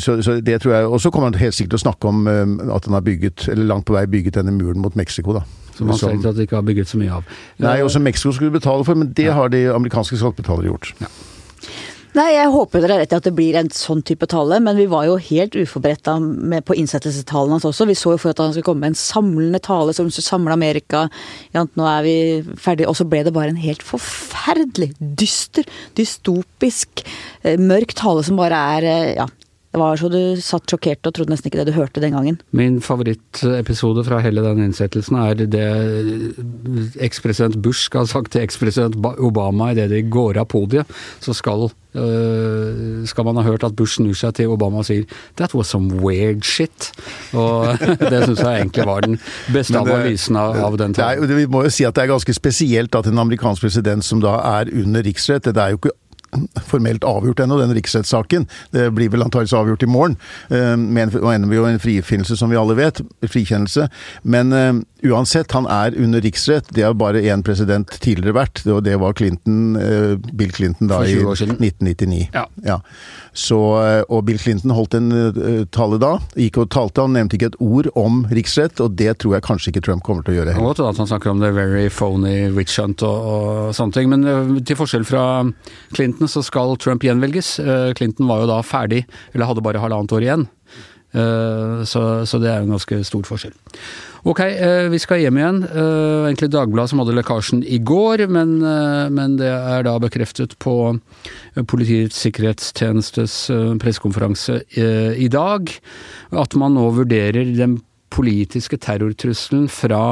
så, 0.00 0.14
så, 0.24 0.38
det 0.40 0.60
tror 0.62 0.72
jeg, 0.72 0.86
Og 0.86 1.00
så 1.02 1.10
kommer 1.10 1.28
han 1.28 1.40
helt 1.40 1.54
sikkert 1.54 1.74
til 1.74 1.80
å 1.80 1.84
snakke 1.84 2.08
om 2.08 2.22
at 2.30 2.86
han 2.86 2.94
har 2.96 3.04
bygget, 3.04 3.48
eller 3.52 3.66
langt 3.68 3.84
på 3.84 3.96
vei 3.98 4.06
bygget 4.08 4.38
denne 4.38 4.54
muren 4.54 4.80
mot 4.80 4.96
Mexico. 4.96 5.34
da. 5.36 5.42
Som 5.76 5.90
han 5.90 5.98
selv 5.98 6.26
at 6.30 6.38
de 6.38 6.46
ikke 6.46 6.56
har 6.56 6.64
bygget 6.64 6.88
så 6.88 7.00
mye 7.02 7.18
av. 7.18 7.34
Nei, 7.60 7.80
også 7.84 8.00
Mexico 8.00 8.32
skulle 8.32 8.54
betale 8.54 8.86
for, 8.86 8.96
men 8.96 9.10
det 9.16 9.28
har 9.34 9.50
de 9.52 9.66
amerikanske 9.74 10.22
skattebetalere 10.22 10.70
gjort. 10.70 10.94
Ja. 11.02 11.10
Nei, 12.16 12.30
jeg 12.32 12.48
håper 12.48 12.80
dere 12.80 12.94
er 12.94 13.02
rett 13.02 13.12
i 13.12 13.16
at 13.18 13.26
det 13.26 13.34
blir 13.36 13.56
en 13.60 13.66
sånn 13.76 13.98
type 14.06 14.24
tale, 14.32 14.56
men 14.64 14.78
vi 14.78 14.86
var 14.88 15.04
jo 15.04 15.18
helt 15.20 15.56
uforberedta 15.58 16.14
på 16.64 16.76
innsettelsestalen 16.80 17.52
hans 17.52 17.66
også. 17.68 17.84
Vi 17.90 17.96
så 17.98 18.14
jo 18.14 18.20
for 18.22 18.32
at 18.32 18.40
han 18.40 18.54
skulle 18.54 18.64
komme 18.70 18.86
med 18.86 18.94
en 18.94 19.00
samlende 19.00 19.60
tale 19.60 19.92
som 19.92 20.08
skulle 20.08 20.24
samle 20.24 20.54
Amerika. 20.56 21.02
Ja, 21.52 21.66
nå 21.68 21.88
er 21.90 22.06
vi 22.06 22.16
ferdige. 22.56 22.88
Og 22.88 22.96
så 22.96 23.04
ble 23.04 23.20
det 23.26 23.34
bare 23.36 23.52
en 23.52 23.60
helt 23.60 23.84
forferdelig 23.84 24.94
dyster, 24.96 25.68
dystopisk, 25.98 27.04
eh, 27.44 27.60
mørk 27.60 27.92
tale 28.00 28.24
som 28.24 28.40
bare 28.40 28.62
er 28.78 28.88
eh, 28.94 29.12
ja, 29.18 29.28
det 29.76 29.82
var 29.82 29.98
så 30.00 30.08
du 30.08 30.20
satt 30.40 30.72
sjokkert 30.72 31.04
og 31.04 31.12
trodde 31.12 31.34
nesten 31.34 31.50
ikke 31.50 31.60
det 31.60 31.68
du 31.68 31.76
hørte 31.76 32.00
den 32.00 32.14
gangen. 32.16 32.38
Min 32.56 32.78
favorittepisode 32.80 34.06
fra 34.06 34.22
hele 34.24 34.40
den 34.40 34.62
innsettelsen 34.64 35.18
er 35.20 35.42
det 35.52 35.66
ekspresident 37.04 37.58
Bush 37.60 37.90
skal 37.90 38.06
ha 38.06 38.08
sagt 38.08 38.32
til 38.32 38.40
ekspresident 38.46 38.96
Obama 39.20 39.74
idet 39.74 39.90
de 39.92 40.00
går 40.00 40.40
av 40.40 40.48
podiet. 40.48 40.88
Så 41.20 41.34
skal, 41.36 41.68
øh, 41.92 43.04
skal 43.04 43.28
man 43.28 43.36
ha 43.36 43.44
hørt 43.44 43.68
at 43.68 43.76
Bush 43.76 43.98
snur 44.00 44.16
seg 44.16 44.32
til 44.40 44.54
Obama 44.54 44.80
og 44.80 44.88
sier 44.88 45.04
'That 45.36 45.52
was 45.52 45.68
some 45.68 46.00
weird 46.00 46.40
shit'. 46.40 46.88
Og 47.36 47.76
det 48.10 48.24
syns 48.24 48.40
jeg 48.40 48.62
egentlig 48.62 48.86
var 48.86 49.00
den 49.00 49.20
beste 49.52 49.76
analysen 49.76 50.40
av, 50.40 50.56
av 50.56 50.78
den 50.78 50.94
tiden. 50.94 51.36
Vi 51.36 51.46
må 51.46 51.66
jo 51.68 51.70
si 51.70 51.84
at 51.84 51.94
det 51.94 52.06
er 52.06 52.14
ganske 52.16 52.32
spesielt 52.32 52.94
at 52.94 53.06
en 53.06 53.18
amerikansk 53.18 53.60
president 53.60 54.04
som 54.04 54.24
da 54.24 54.40
er 54.56 54.72
under 54.72 55.02
riksrett 55.04 55.44
Det 55.44 55.56
er 55.56 55.76
jo 55.76 55.82
ikke 55.84 55.92
formelt 56.68 57.04
avgjort 57.06 57.40
ennå, 57.44 57.58
den 57.60 57.74
riksrettssaken. 57.76 58.46
Det 58.74 58.90
blir 58.96 59.12
vel 59.12 59.24
antakeligvis 59.26 59.56
avgjort 59.56 59.86
i 59.86 59.90
morgen. 59.90 60.16
Men 60.48 61.12
nå 61.12 61.32
ender 61.32 61.50
vi 61.50 61.58
jo 61.58 61.66
en 61.68 61.80
frifinnelse, 61.82 62.36
som 62.38 62.52
vi 62.52 62.58
alle 62.60 62.76
vet. 62.78 63.00
Frikjennelse. 63.26 63.88
Men 64.22 64.52
uansett, 65.06 65.52
han 65.56 65.68
er 65.70 65.96
under 66.00 66.24
riksrett. 66.24 66.70
Det 66.74 66.86
har 66.86 66.96
bare 66.98 67.22
én 67.26 67.44
president 67.46 67.90
tidligere 68.02 68.36
vært, 68.36 68.64
og 68.66 68.82
det 68.86 68.96
var 69.00 69.16
Clinton, 69.18 69.76
Bill 70.32 70.52
Clinton 70.52 70.90
da 70.90 71.02
i 71.06 71.18
1999. 71.20 72.28
Ja. 72.34 72.46
ja. 72.66 72.80
Så, 73.36 73.56
og 74.08 74.22
Bill 74.24 74.38
Clinton 74.40 74.72
holdt 74.72 74.96
en 74.96 75.10
tale 75.74 75.98
da. 76.00 76.14
Gikk 76.40 76.56
og 76.62 76.70
talte, 76.72 77.04
han 77.04 77.12
nevnte 77.16 77.36
ikke 77.36 77.50
et 77.52 77.58
ord 77.60 77.90
om 77.98 78.22
riksrett, 78.32 78.80
og 78.80 78.96
det 78.96 79.18
tror 79.20 79.36
jeg 79.36 79.44
kanskje 79.44 79.74
ikke 79.74 79.84
Trump 79.84 80.04
kommer 80.06 80.24
til 80.24 80.32
å 80.32 80.38
gjøre 80.38 80.56
heller. 80.56 80.70
Godt 80.72 80.80
at 80.86 81.02
han 81.02 81.10
snakker 81.10 81.34
om 81.34 81.44
the 81.44 81.52
very 81.52 81.90
phony 81.92 82.48
witch 82.56 82.80
hunt 82.80 83.04
og, 83.04 83.28
og 83.28 83.76
sånne 83.76 83.98
ting, 83.98 84.08
men 84.12 84.24
til 84.64 84.80
forskjell 84.80 85.04
fra 85.08 85.26
Clinton 85.92 86.32
så 86.32 86.40
skal 86.46 86.78
Trump 86.80 87.04
gjenvelges. 87.04 87.58
Clinton 87.98 88.30
var 88.30 88.42
jo 88.44 88.50
da 88.54 88.62
ferdig, 88.64 89.04
eller 89.34 89.52
hadde 89.52 89.64
bare 89.68 89.84
halvannet 89.84 90.16
år 90.16 90.26
igjen. 90.26 90.48
Så, 91.86 92.00
så 92.28 92.40
det 92.42 92.50
er 92.50 92.64
en 92.64 92.74
ganske 92.74 92.98
stor 93.08 93.24
forskjell. 93.24 93.54
Ok, 94.26 94.40
vi 94.90 94.98
skal 94.98 95.20
hjem 95.22 95.36
igjen. 95.38 95.58
Egentlig 95.70 96.48
Dagbladet 96.50 96.90
som 96.90 96.98
hadde 96.98 97.14
lekkasjen 97.14 97.60
i 97.62 97.78
går, 97.78 98.24
men, 98.34 98.56
men 99.14 99.36
det 99.38 99.52
er 99.54 99.86
da 99.86 99.92
bekreftet 100.02 100.56
på 100.62 100.74
Politiets 101.70 102.18
sikkerhetstjenestes 102.26 103.36
pressekonferanse 103.78 104.58
i 104.74 105.28
dag 105.30 105.70
at 106.42 106.58
man 106.58 106.74
nå 106.74 106.88
vurderer 106.98 107.54
den 107.54 107.78
politiske 108.10 108.80
terrortrusselen 108.82 109.70
fra 109.70 110.02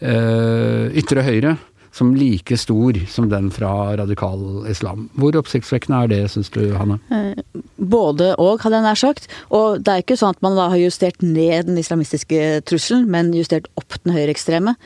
ytre 0.00 1.28
høyre 1.28 1.56
som 1.96 2.16
like 2.16 2.56
stor 2.60 2.96
som 3.08 3.28
den 3.32 3.52
fra 3.52 3.96
radikal 4.00 4.64
islam. 4.68 5.10
Hvor 5.16 5.36
oppsiktsvekkende 5.40 6.02
er 6.04 6.12
det, 6.12 6.22
syns 6.32 6.52
du, 6.52 6.62
Hanne? 6.76 6.98
Både 7.76 8.32
og, 8.40 8.62
hadde 8.62 8.78
jeg 8.78 8.86
nær 8.86 9.00
sagt. 9.00 9.28
Og 9.54 9.82
det 9.84 9.92
er 9.92 10.04
ikke 10.04 10.18
sånn 10.18 10.34
at 10.36 10.44
man 10.44 10.56
da 10.58 10.68
har 10.72 10.80
justert 10.80 11.20
ned 11.24 11.68
den 11.70 11.80
islamistiske 11.80 12.62
trusselen, 12.68 13.06
men 13.12 13.34
justert 13.36 13.68
opp 13.76 13.98
den 14.02 14.16
høyreekstreme. 14.16 14.76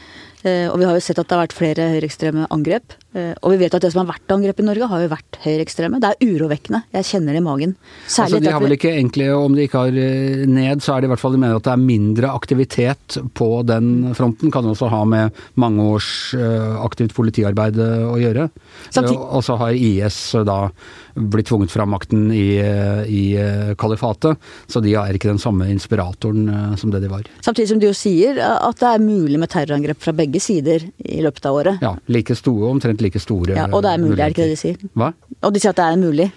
Og 0.43 0.77
vi 0.81 0.89
har 0.89 0.97
jo 0.97 1.05
sett 1.05 1.21
at 1.21 1.29
det 1.29 1.37
har 1.37 1.45
vært 1.45 1.57
flere 1.57 1.91
høyreekstreme 1.95 2.49
angrep. 2.51 2.97
Eh, 3.11 3.33
og 3.43 3.51
vi 3.51 3.59
vet 3.65 3.75
at 3.75 3.83
det 3.83 3.91
som 3.91 4.05
har 4.05 4.13
vært 4.13 4.31
angrep 4.31 4.61
i 4.63 4.65
Norge, 4.69 4.87
har 4.87 5.03
jo 5.03 5.11
vært 5.11 5.39
høyreekstreme. 5.43 5.99
Det 6.03 6.13
er 6.13 6.31
urovekkende. 6.31 6.83
Jeg 6.95 7.09
kjenner 7.09 7.35
det 7.35 7.41
i 7.43 7.47
magen. 7.47 7.75
Særlig 8.07 8.39
altså, 8.39 8.43
de 8.45 8.53
har 8.55 8.63
vel 8.63 8.77
ikke 8.77 8.93
egentlig, 8.93 9.27
om 9.35 9.57
de 9.57 9.67
ikke 9.67 9.83
har 9.83 9.99
eh, 10.05 10.45
ned, 10.47 10.85
så 10.85 10.95
er 10.95 11.03
det 11.03 11.11
i 11.11 11.13
hvert 11.15 11.23
fall 11.23 11.35
de 11.35 11.43
mener 11.43 11.59
at 11.59 11.67
det 11.67 11.75
er 11.75 11.83
mindre 11.83 12.31
aktivitet 12.31 13.19
på 13.35 13.51
den 13.67 14.13
fronten. 14.19 14.55
Kan 14.55 14.71
også 14.71 14.93
ha 14.93 15.03
med 15.11 15.43
mange 15.59 15.89
års 15.97 16.11
eh, 16.39 16.77
aktivt 16.85 17.17
politiarbeid 17.17 17.81
å 17.81 18.15
gjøre. 18.21 18.47
Og 19.01 19.43
så 19.45 19.59
har 19.59 19.75
IS 19.75 20.21
da 20.47 20.63
blitt 21.21 21.49
tvunget 21.51 21.73
fra 21.75 21.85
makten 21.91 22.29
i, 22.33 22.63
i 23.11 23.23
kalifatet, 23.79 24.39
så 24.71 24.81
de 24.83 24.93
er 24.97 25.17
ikke 25.17 25.29
den 25.29 25.41
samme 25.43 25.67
inspiratoren 25.73 26.77
som 26.79 26.93
det 26.95 27.03
de 27.03 27.11
var. 27.11 27.27
Samtidig 27.43 27.73
som 27.73 27.81
du 27.83 27.89
jo 27.89 27.97
sier 27.97 28.39
at 28.39 28.79
det 28.81 28.93
er 28.93 29.03
mulig 29.03 29.41
med 29.43 29.51
terrorangrep 29.51 30.01
fra 30.01 30.15
begge 30.17 30.41
sider 30.43 30.87
i 31.03 31.19
løpet 31.25 31.49
av 31.51 31.59
året. 31.59 31.83
Ja, 31.85 31.97
like 32.15 32.37
store, 32.39 32.71
omtrent 32.71 33.00
omtrent 33.01 33.09
like 33.09 33.21
store 33.21 33.57
Ja, 33.57 33.67
Og 33.73 33.83
det 33.83 33.91
er 33.91 33.99
mulig, 33.99 34.21
er 34.21 34.29
det 34.29 34.37
ikke 34.37 34.47
det 34.47 34.55
de 34.55 34.61
sier? 34.61 34.87
Hva? 34.95 35.13
Og 35.43 35.53
de 35.55 35.61
sier 35.61 35.75
at 35.75 35.77
det 35.77 35.91
er 35.91 36.01
mulig? 36.01 36.31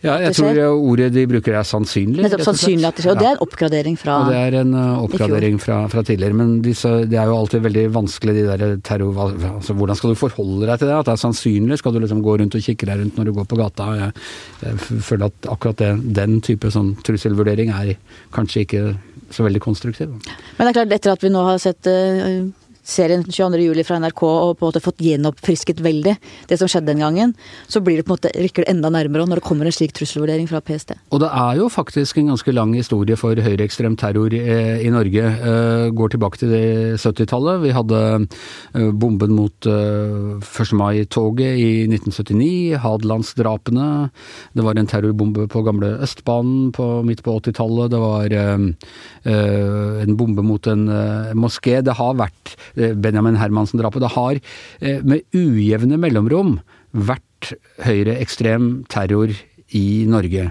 Ja, 0.00 0.14
jeg 0.16 0.32
tror 0.32 0.56
ordet 0.80 1.10
de 1.12 1.26
bruker 1.28 1.52
er 1.52 1.66
sannsynlig. 1.68 2.22
Nettopp 2.24 2.40
sannsynlig 2.46 2.86
at 2.88 2.96
det 2.96 3.02
skjer, 3.04 3.12
og 3.12 3.18
det 3.20 3.26
er 3.28 3.34
en 3.34 3.42
oppgradering 3.44 3.98
fra 4.00 4.14
Og 4.22 4.30
det 4.32 4.38
er 4.46 4.54
en 4.62 4.70
uh, 4.72 5.02
oppgradering 5.04 5.58
fra, 5.60 5.82
fra, 5.92 6.00
tidligere. 6.00 6.38
Men 6.38 6.62
disse, 6.64 6.88
det 7.04 7.18
er 7.20 7.28
jo 7.28 7.34
alltid 7.36 7.60
veldig 7.66 7.82
vanskelig, 7.92 8.34
de 8.38 8.46
der 8.48 8.78
terror... 8.80 9.18
Altså, 9.28 9.76
hvordan 9.76 9.98
skal 9.98 10.14
du 10.14 10.16
forholde 10.16 10.70
deg 10.70 10.80
til 10.80 10.88
det? 10.88 10.94
At 10.96 11.10
det 11.10 11.12
er 11.12 11.20
sannsynlig? 11.20 11.78
Skal 11.82 11.92
du 11.92 12.00
liksom 12.00 12.22
gå 12.24 12.38
rundt 12.40 12.56
og 12.56 12.64
kikke 12.64 12.88
deg 12.88 13.02
rundt 13.02 13.20
når 13.20 13.28
du 13.28 13.34
går 13.36 13.50
på 13.52 13.60
gata? 13.60 13.90
Jeg, 13.98 14.24
jeg 14.62 15.02
føler 15.10 15.26
at 15.28 15.50
akkurat 15.52 15.84
det, 15.84 15.92
den 16.16 16.40
type 16.48 16.72
sånn 16.72 16.94
trusselvurdering 17.04 17.74
er 17.76 17.92
kanskje 18.32 18.64
ikke 18.64 18.86
så 19.36 19.44
veldig 19.44 19.60
konstruktiv. 19.68 20.16
Men 20.56 20.64
det 20.64 20.70
er 20.70 20.78
klart, 20.80 20.96
etter 20.96 21.12
at 21.12 21.28
vi 21.28 21.34
nå 21.36 21.44
har 21.44 21.60
sett 21.60 21.92
uh, 21.92 22.48
serien 22.90 23.24
22.07. 23.24 23.84
fra 23.86 23.98
NRK 24.02 24.22
og 24.26 24.56
på 24.58 24.66
en 24.66 24.70
måte 24.70 24.82
fått 24.84 25.02
gjenoppfrisket 25.04 25.80
veldig 25.84 26.16
det 26.50 26.58
som 26.60 26.70
skjedde 26.70 26.90
den 26.90 27.04
gangen, 27.04 27.34
så 27.70 27.82
blir 27.84 28.00
det 28.00 28.06
på 28.06 28.14
en 28.14 28.18
måte, 28.18 28.32
rykker 28.34 28.64
det 28.64 28.72
enda 28.72 28.90
nærmere 28.92 29.26
når 29.28 29.40
det 29.40 29.46
kommer 29.46 29.68
en 29.68 29.74
slik 29.74 29.94
trusselvurdering 29.96 30.48
fra 30.50 30.62
PST. 30.64 30.96
Og 31.14 31.22
det 31.22 31.30
er 31.30 31.60
jo 31.60 31.68
faktisk 31.72 32.18
en 32.20 32.32
ganske 32.32 32.54
lang 32.54 32.74
historie 32.76 33.18
for 33.20 33.38
høyreekstrem 33.38 33.96
terror 34.00 34.34
eh, 34.34 34.82
i 34.84 34.90
Norge. 34.92 35.24
Eh, 35.50 35.86
går 35.96 36.14
tilbake 36.14 36.40
til 36.42 36.54
70-tallet. 37.00 37.62
Vi 37.64 37.74
hadde 37.76 38.00
eh, 38.18 38.90
bomben 38.90 39.36
mot 39.36 39.70
1. 39.70 40.74
mai-toget 40.80 41.60
i 41.60 41.70
1979, 41.88 42.80
Hadelandsdrapene. 42.82 43.88
Det 44.56 44.66
var 44.66 44.78
en 44.78 44.90
terrorbombe 44.90 45.46
på 45.50 45.64
gamle 45.66 45.94
Østbanen 46.04 46.70
på, 46.76 46.88
midt 47.06 47.22
på 47.26 47.36
80-tallet. 47.38 47.92
Det 47.92 48.00
var 48.00 48.34
en 49.30 50.16
bombe 50.16 50.42
mot 50.44 50.66
en 50.70 50.86
moské. 51.38 51.80
Det 51.84 51.94
har 51.98 52.18
vært 52.18 52.54
Benjamin 52.94 53.38
Hermansen-drapet. 53.40 54.04
Det 54.04 54.14
har 54.16 54.40
eh, 54.80 55.02
med 55.06 55.26
ujevne 55.36 55.98
mellomrom 56.00 56.58
vært 56.90 57.52
høyreekstrem 57.86 58.72
terror 58.90 59.32
i 59.76 59.86
Norge. 60.10 60.50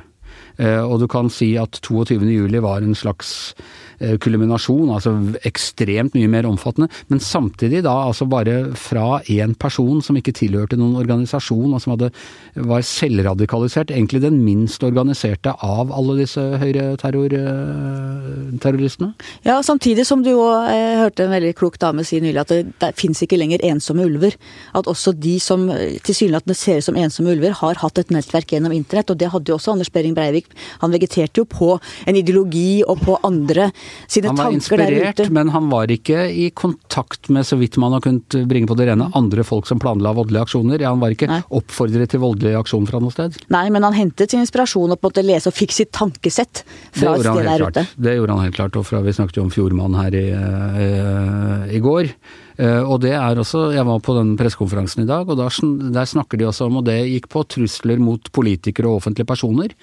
Eh, 0.60 0.84
og 0.84 1.00
du 1.00 1.08
kan 1.08 1.32
si 1.34 1.54
at 1.58 1.80
22.07 1.86 2.60
var 2.62 2.84
en 2.84 2.98
slags 2.98 3.54
Eh, 4.00 4.14
kulminasjon, 4.16 4.88
altså 4.96 5.12
ekstremt 5.44 6.14
mye 6.16 6.30
mer 6.32 6.46
omfattende, 6.48 6.88
men 7.12 7.20
samtidig 7.20 7.84
da 7.84 7.92
altså 8.06 8.24
bare 8.32 8.72
fra 8.80 9.20
én 9.28 9.52
person 9.60 10.00
som 10.00 10.16
ikke 10.16 10.32
tilhørte 10.38 10.78
noen 10.80 10.96
organisasjon, 11.02 11.74
og 11.76 11.82
som 11.84 11.98
hadde, 11.98 12.08
var 12.56 12.80
selvradikalisert, 12.88 13.92
egentlig 13.92 14.22
den 14.24 14.40
minst 14.46 14.80
organiserte 14.88 15.52
av 15.52 15.92
alle 15.92 16.16
disse 16.22 16.40
høyreterroristene. 16.62 19.12
Ja, 19.44 19.60
samtidig 19.68 20.08
som 20.08 20.24
du 20.24 20.32
òg 20.38 20.72
hørte 21.02 21.28
en 21.28 21.36
veldig 21.36 21.52
klok 21.60 21.76
dame 21.84 22.08
si 22.08 22.24
nylig 22.24 22.40
at 22.46 22.56
det, 22.56 22.72
det 22.80 22.96
fins 22.96 23.20
ikke 23.26 23.42
lenger 23.42 23.60
ensomme 23.68 24.08
ulver. 24.08 24.32
At 24.80 24.88
også 24.88 25.12
de 25.12 25.36
som 25.44 25.68
tilsynelatende 26.08 26.56
ser 26.56 26.80
ut 26.80 26.88
som 26.88 26.96
ensomme 26.96 27.36
ulver, 27.36 27.52
har 27.60 27.76
hatt 27.84 28.00
et 28.00 28.16
nettverk 28.16 28.56
gjennom 28.56 28.72
internett, 28.80 29.12
og 29.12 29.20
det 29.20 29.28
hadde 29.36 29.52
jo 29.52 29.60
også 29.60 29.76
Anders 29.76 29.92
Behring 29.92 30.16
Breivik. 30.16 30.48
Han 30.84 30.94
vegeterte 30.96 31.42
jo 31.42 31.48
på 31.50 31.76
en 31.80 32.20
ideologi 32.20 32.82
og 32.86 33.02
på 33.04 33.18
andre 33.28 33.70
sine 34.08 34.34
tanker 34.34 34.36
der 34.36 34.36
ute. 34.36 34.40
Han 34.40 34.40
var 34.40 34.58
inspirert, 34.58 35.24
men 35.36 35.54
han 35.56 35.70
var 35.72 35.94
ikke 35.94 36.26
i 36.30 36.50
kontakt 36.56 37.30
med, 37.34 37.48
så 37.48 37.60
vidt 37.60 37.80
man 37.82 37.96
har 37.96 38.04
kunnet 38.06 38.40
bringe 38.50 38.70
på 38.70 38.78
det 38.80 38.90
rene, 38.90 39.10
andre 39.18 39.46
folk 39.48 39.70
som 39.70 39.82
planla 39.82 40.14
voldelige 40.18 40.48
aksjoner. 40.48 40.82
Ja, 40.82 40.94
han 40.94 41.04
var 41.04 41.16
ikke 41.16 41.30
Nei. 41.32 41.42
oppfordret 41.60 42.14
til 42.14 42.24
voldelig 42.24 42.56
aksjon 42.60 42.88
fra 42.90 43.02
noe 43.04 43.14
sted. 43.14 43.38
Nei, 43.54 43.68
men 43.74 43.86
han 43.88 43.98
hentet 43.98 44.34
sin 44.34 44.44
inspirasjon 44.44 44.90
og 44.90 45.00
på 45.00 45.10
en 45.10 45.14
måte 45.14 45.26
lese 45.26 45.52
og 45.52 45.58
fikk 45.58 45.76
sitt 45.76 45.94
tankesett 45.96 46.64
fra 46.96 47.16
et 47.16 47.26
sted 47.26 47.48
der 47.48 47.66
ute. 47.68 47.88
Det 47.98 48.18
gjorde 48.18 48.38
han 48.38 48.48
helt 48.48 48.60
klart, 48.60 48.78
og 48.80 48.88
fra 48.88 49.02
vi 49.06 49.16
snakket 49.16 49.42
jo 49.42 49.48
om 49.48 49.54
Fjordmann 49.54 49.98
her 50.00 50.16
i, 50.18 50.28
i, 50.30 50.92
eh, 51.00 51.76
i 51.78 51.84
går. 51.84 52.14
Eh, 52.60 52.84
og 52.84 53.00
det 53.06 53.14
er 53.16 53.40
også 53.40 53.70
Jeg 53.72 53.86
var 53.88 54.02
på 54.04 54.16
den 54.18 54.36
pressekonferansen 54.40 55.04
i 55.06 55.10
dag, 55.10 55.30
og 55.30 55.38
der, 55.40 56.06
snakker 56.06 56.38
de 56.38 56.48
også 56.50 56.68
om, 56.68 56.82
og 56.82 56.86
det 56.86 56.98
gikk 57.08 57.30
på 57.32 57.46
trusler 57.48 58.02
mot 58.04 58.32
politikere 58.36 58.90
og 58.90 59.00
offentlige 59.00 59.30
personer. 59.30 59.76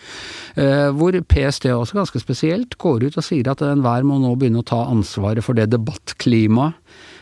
Eh, 0.57 0.91
hvor 0.93 1.17
PST 1.25 1.71
også 1.73 1.97
ganske 1.97 2.21
spesielt 2.21 2.77
går 2.79 3.09
ut 3.09 3.17
og 3.17 3.25
sier 3.25 3.49
at 3.51 3.65
enhver 3.65 4.05
må 4.05 4.21
nå 4.21 4.35
begynne 4.37 4.61
å 4.61 4.69
ta 4.69 4.85
ansvaret 4.91 5.45
for 5.45 5.57
det 5.57 5.71
debattklimaet 5.73 6.77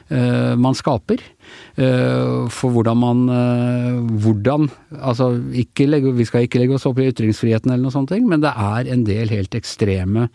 Eh, 0.08 0.56
man 0.56 0.76
skaper. 0.76 1.22
Eh, 1.74 2.46
for 2.54 2.70
hvordan 2.70 2.98
man 3.00 3.22
eh, 3.34 3.96
Hvordan 4.22 4.68
Altså, 4.94 5.32
legge, 5.90 6.12
vi 6.14 6.26
skal 6.28 6.46
ikke 6.46 6.60
legge 6.60 6.76
oss 6.76 6.86
opp 6.86 7.00
i 7.02 7.08
ytringsfriheten 7.10 7.72
eller 7.72 7.82
noe 7.82 7.94
sånt, 7.94 8.12
men 8.14 8.42
det 8.44 8.52
er 8.54 8.86
en 8.92 9.02
del 9.06 9.32
helt 9.32 9.56
ekstreme 9.58 10.28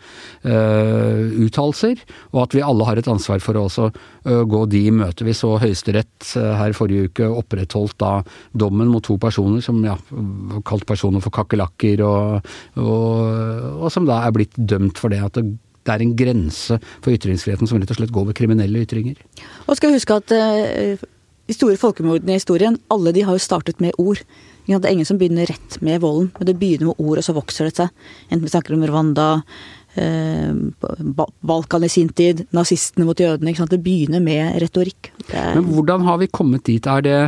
uh, 0.44 1.22
uttalelser. 1.40 2.02
Og 2.34 2.42
at 2.44 2.56
vi 2.56 2.62
alle 2.64 2.84
har 2.84 3.00
et 3.00 3.08
ansvar 3.08 3.40
for 3.42 3.56
å 3.56 3.64
også 3.70 3.88
uh, 3.88 4.42
gå 4.50 4.60
de 4.70 4.82
i 4.90 4.92
møte. 4.94 5.24
Vi 5.26 5.34
så 5.36 5.54
Høyesterett 5.62 6.34
uh, 6.36 6.52
her 6.60 6.76
forrige 6.76 7.08
uke 7.08 7.30
opprettholdt 7.40 7.96
da 8.02 8.12
dommen 8.52 8.92
mot 8.92 9.04
to 9.06 9.16
personer 9.20 9.64
som 9.64 9.80
ja, 9.86 9.96
kalt 10.68 10.86
personer 10.88 11.24
for 11.24 11.34
kakerlakker, 11.40 12.04
og, 12.04 12.52
og, 12.76 13.24
og, 13.80 13.88
som 13.94 14.08
da 14.08 14.20
er 14.26 14.36
blitt 14.36 14.60
dømt 14.60 15.00
for 15.00 15.12
det. 15.12 15.24
at 15.24 15.40
det 15.40 15.48
det 15.86 15.94
er 15.94 16.04
en 16.04 16.16
grense 16.16 16.76
for 17.00 17.14
ytringsfriheten 17.14 17.70
som 17.70 17.80
rett 17.80 17.92
og 17.94 18.00
slett 18.00 18.12
går 18.14 18.28
ved 18.28 18.38
kriminelle 18.38 18.84
ytringer. 18.84 19.16
Og 19.66 19.78
skal 19.78 19.94
huske 19.96 20.18
at 20.20 20.34
uh, 20.36 21.08
de 21.50 21.56
store 21.56 21.80
folkemordene 21.80 22.36
i 22.36 22.40
historien, 22.40 22.78
alle 22.92 23.14
de 23.16 23.24
har 23.26 23.36
jo 23.36 23.42
startet 23.42 23.80
med 23.82 23.96
ord. 23.98 24.22
Det 24.70 24.86
er 24.86 24.92
ingen 24.92 25.08
som 25.08 25.18
begynner 25.18 25.48
rett 25.50 25.80
med 25.82 26.02
volden, 26.04 26.28
men 26.38 26.46
det 26.46 26.58
begynner 26.60 26.92
med 26.92 27.00
ord, 27.02 27.18
og 27.18 27.26
så 27.26 27.34
vokser 27.34 27.66
det 27.66 27.74
seg. 27.80 27.88
Enten 28.28 28.44
vi 28.44 28.52
snakker 28.52 28.76
om 28.76 28.84
Rwanda, 28.86 29.24
eh, 29.98 30.52
Balkan 31.42 31.86
i 31.86 31.90
sin 31.90 32.12
tid, 32.14 32.44
nazistene 32.54 33.08
mot 33.08 33.18
jødene. 33.18 33.50
Det 33.66 33.80
begynner 33.82 34.22
med 34.22 34.60
retorikk. 34.62 35.10
Er... 35.32 35.56
Men 35.56 35.72
hvordan 35.74 36.06
har 36.06 36.20
vi 36.22 36.30
kommet 36.30 36.68
dit? 36.68 36.86
Er 36.86 37.02
det 37.02 37.18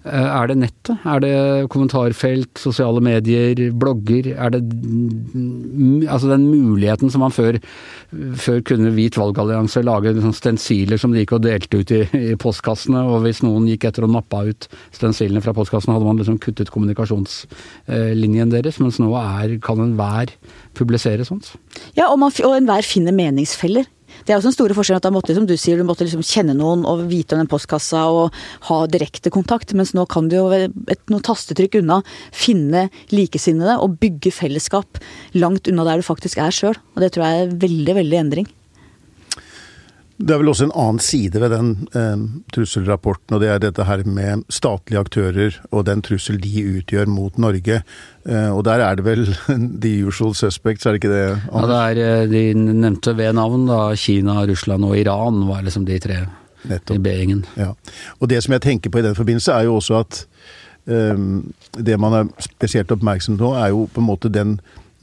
Er 0.00 0.48
det 0.48 0.56
nettet? 0.56 1.02
Er 1.04 1.20
det 1.20 1.68
kommentarfelt, 1.68 2.56
sosiale 2.56 3.02
medier, 3.04 3.58
blogger? 3.76 4.30
Er 4.32 4.54
det 4.54 4.62
altså 6.08 6.30
den 6.30 6.46
muligheten 6.48 7.12
som 7.12 7.20
man 7.20 7.34
før, 7.34 7.58
før 8.40 8.62
kunne 8.64 8.94
Hvit 8.96 9.18
valgallianse 9.20 9.82
lage 9.84 10.14
sånn 10.16 10.36
stensiler 10.36 11.00
som 11.00 11.12
de 11.12 11.20
gikk 11.20 11.36
og 11.36 11.44
delte 11.44 11.82
ut 11.82 11.92
i, 11.92 12.00
i, 12.16 12.38
postkassene, 12.40 13.02
og 13.12 13.26
hvis 13.26 13.42
noen 13.44 13.68
gikk 13.68 13.90
etter 13.90 14.08
og 14.08 14.14
nappa 14.16 14.42
ut 14.48 14.70
stensilene 14.96 15.44
fra 15.44 15.54
postkassene, 15.56 15.98
hadde 15.98 16.08
man 16.08 16.22
liksom 16.22 16.40
kuttet 16.40 16.72
kommunikasjonslinjen 16.72 18.56
deres, 18.56 18.80
mens 18.80 19.02
nå 19.02 19.12
er, 19.20 19.58
kan 19.60 19.84
enhver 19.84 20.32
publisere 20.80 21.28
sånt. 21.28 21.52
Ja, 21.92 22.08
og, 22.08 22.16
man, 22.24 22.32
og 22.40 22.56
enhver 22.56 22.88
finner 22.88 23.12
meningsfeller. 23.16 23.84
Det 24.24 24.32
er 24.32 24.38
også 24.38 24.50
den 24.50 24.56
store 24.56 24.76
forskjellen 24.76 25.00
at 25.00 25.08
da 25.08 25.14
måtte, 25.14 25.36
som 25.36 25.46
du 25.48 25.56
sier, 25.58 25.80
du 25.80 25.86
måtte 25.88 26.06
liksom 26.06 26.24
kjenne 26.26 26.56
noen 26.58 26.84
og 26.88 27.06
vite 27.10 27.36
om 27.36 27.42
den 27.42 27.50
postkassa 27.50 28.04
og 28.12 28.36
ha 28.68 28.78
direkte 28.90 29.32
kontakt, 29.34 29.74
mens 29.78 29.94
nå 29.96 30.06
kan 30.10 30.30
du 30.30 30.38
jo 30.38 30.46
et, 30.54 31.02
noe 31.12 31.24
tastetrykk 31.24 31.80
unna 31.82 32.00
finne 32.34 32.88
likesinnede 33.14 33.78
og 33.80 33.98
bygge 34.02 34.32
fellesskap 34.34 35.00
langt 35.38 35.70
unna 35.70 35.86
der 35.88 36.00
du 36.00 36.06
faktisk 36.06 36.40
er 36.42 36.54
sjøl. 36.54 36.78
Og 36.96 37.04
det 37.04 37.14
tror 37.14 37.26
jeg 37.26 37.44
er 37.44 37.60
veldig, 37.66 38.00
veldig 38.02 38.24
endring. 38.24 38.50
Det 40.20 40.34
er 40.34 40.40
vel 40.42 40.50
også 40.52 40.66
en 40.66 40.74
annen 40.76 41.00
side 41.00 41.40
ved 41.40 41.52
den 41.54 41.68
eh, 41.96 42.24
trusselrapporten, 42.52 43.36
og 43.36 43.40
det 43.40 43.48
er 43.48 43.60
dette 43.62 43.86
her 43.88 44.02
med 44.04 44.42
statlige 44.52 45.00
aktører 45.00 45.56
og 45.70 45.86
den 45.88 46.02
trussel 46.04 46.36
de 46.42 46.64
utgjør 46.76 47.08
mot 47.08 47.38
Norge. 47.40 47.78
Eh, 48.28 48.50
og 48.52 48.64
der 48.68 48.84
er 48.84 48.98
det 48.98 49.06
vel 49.06 49.24
the 49.84 49.94
usual 50.04 50.34
suspects, 50.36 50.84
er 50.84 50.92
det 50.92 51.00
ikke 51.00 51.14
det? 51.14 51.24
Anders? 51.48 51.70
Ja, 51.72 51.94
det 51.96 52.02
er 52.04 52.24
eh, 52.24 52.28
de 52.34 52.42
nevnte 52.82 53.16
ved 53.16 53.32
navn, 53.38 53.64
da. 53.70 53.80
Kina, 53.96 54.42
Russland 54.50 54.84
og 54.84 54.98
Iran 54.98 55.40
var 55.48 55.64
liksom 55.64 55.88
de 55.88 55.98
tre 56.04 56.20
Nettopp. 56.68 56.98
i 56.98 57.00
B-gjengen. 57.06 57.46
Ja. 57.56 57.72
Og 58.20 58.28
det 58.28 58.42
som 58.44 58.52
jeg 58.58 58.66
tenker 58.66 58.92
på 58.92 59.00
i 59.00 59.06
den 59.08 59.16
forbindelse, 59.16 59.56
er 59.56 59.70
jo 59.70 59.78
også 59.80 60.02
at 60.02 60.20
eh, 60.84 61.16
det 61.80 61.96
man 62.02 62.18
er 62.18 62.30
spesielt 62.44 62.92
oppmerksom 62.92 63.40
på, 63.40 63.54
er 63.56 63.72
jo 63.72 63.86
på 63.88 64.04
en 64.04 64.10
måte 64.10 64.28
den 64.28 64.58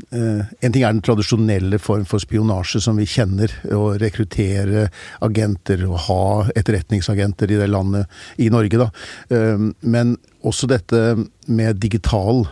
en 0.09 0.71
ting 0.71 0.83
er 0.83 0.93
den 0.93 1.03
tradisjonelle 1.03 1.79
form 1.83 2.05
for 2.07 2.23
spionasje 2.23 2.79
som 2.83 2.99
vi 2.99 3.07
kjenner. 3.09 3.51
Å 3.75 3.97
rekruttere 3.99 4.87
agenter 5.25 5.83
og 5.87 5.97
ha 6.07 6.21
etterretningsagenter 6.55 7.51
i 7.51 7.59
det 7.59 7.67
landet, 7.71 8.07
i 8.39 8.47
Norge, 8.53 8.79
da. 8.79 8.87
Eh, 9.33 9.67
men 9.81 10.15
også 10.47 10.69
dette 10.71 11.01
med 11.47 11.81
digital 11.83 12.45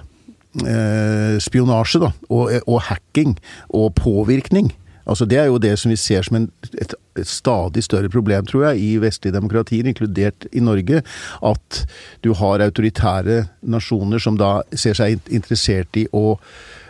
eh, 0.66 1.38
spionasje, 1.44 2.04
da. 2.04 2.12
Og, 2.28 2.52
og 2.66 2.82
hacking 2.90 3.38
og 3.72 3.94
påvirkning. 4.02 4.74
Altså 5.06 5.26
Det 5.30 5.38
er 5.38 5.46
jo 5.46 5.62
det 5.62 5.76
som 5.78 5.92
vi 5.94 6.00
ser 6.02 6.26
som 6.26 6.40
en, 6.40 6.48
et, 6.74 6.96
et, 7.16 7.28
stadig 7.30 7.84
større 7.86 8.10
problem, 8.10 8.46
tror 8.50 8.72
jeg, 8.72 8.82
i 8.82 9.02
vestlige 9.02 9.36
demokratier, 9.36 9.86
inkludert 9.86 10.48
i 10.52 10.64
Norge. 10.64 11.04
At 11.46 11.84
du 12.26 12.34
har 12.34 12.64
autoritære 12.66 13.46
nasjoner 13.62 14.20
som 14.20 14.40
da 14.42 14.58
ser 14.74 14.98
seg 14.98 15.22
interessert 15.30 16.02
i 16.02 16.08
å 16.12 16.40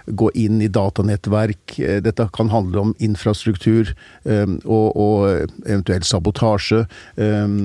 gå 0.06 0.32
inn 0.38 0.62
i 0.62 0.70
datanettverk. 0.72 1.80
Eh, 1.80 2.00
dette 2.04 2.30
kan 2.34 2.50
handle 2.54 2.88
om 2.88 2.96
infrastruktur 3.04 3.94
eh, 4.24 4.48
og, 4.64 4.88
og 4.96 5.28
eventuelt 5.66 6.08
sabotasje. 6.08 6.86
Eh, 7.18 7.56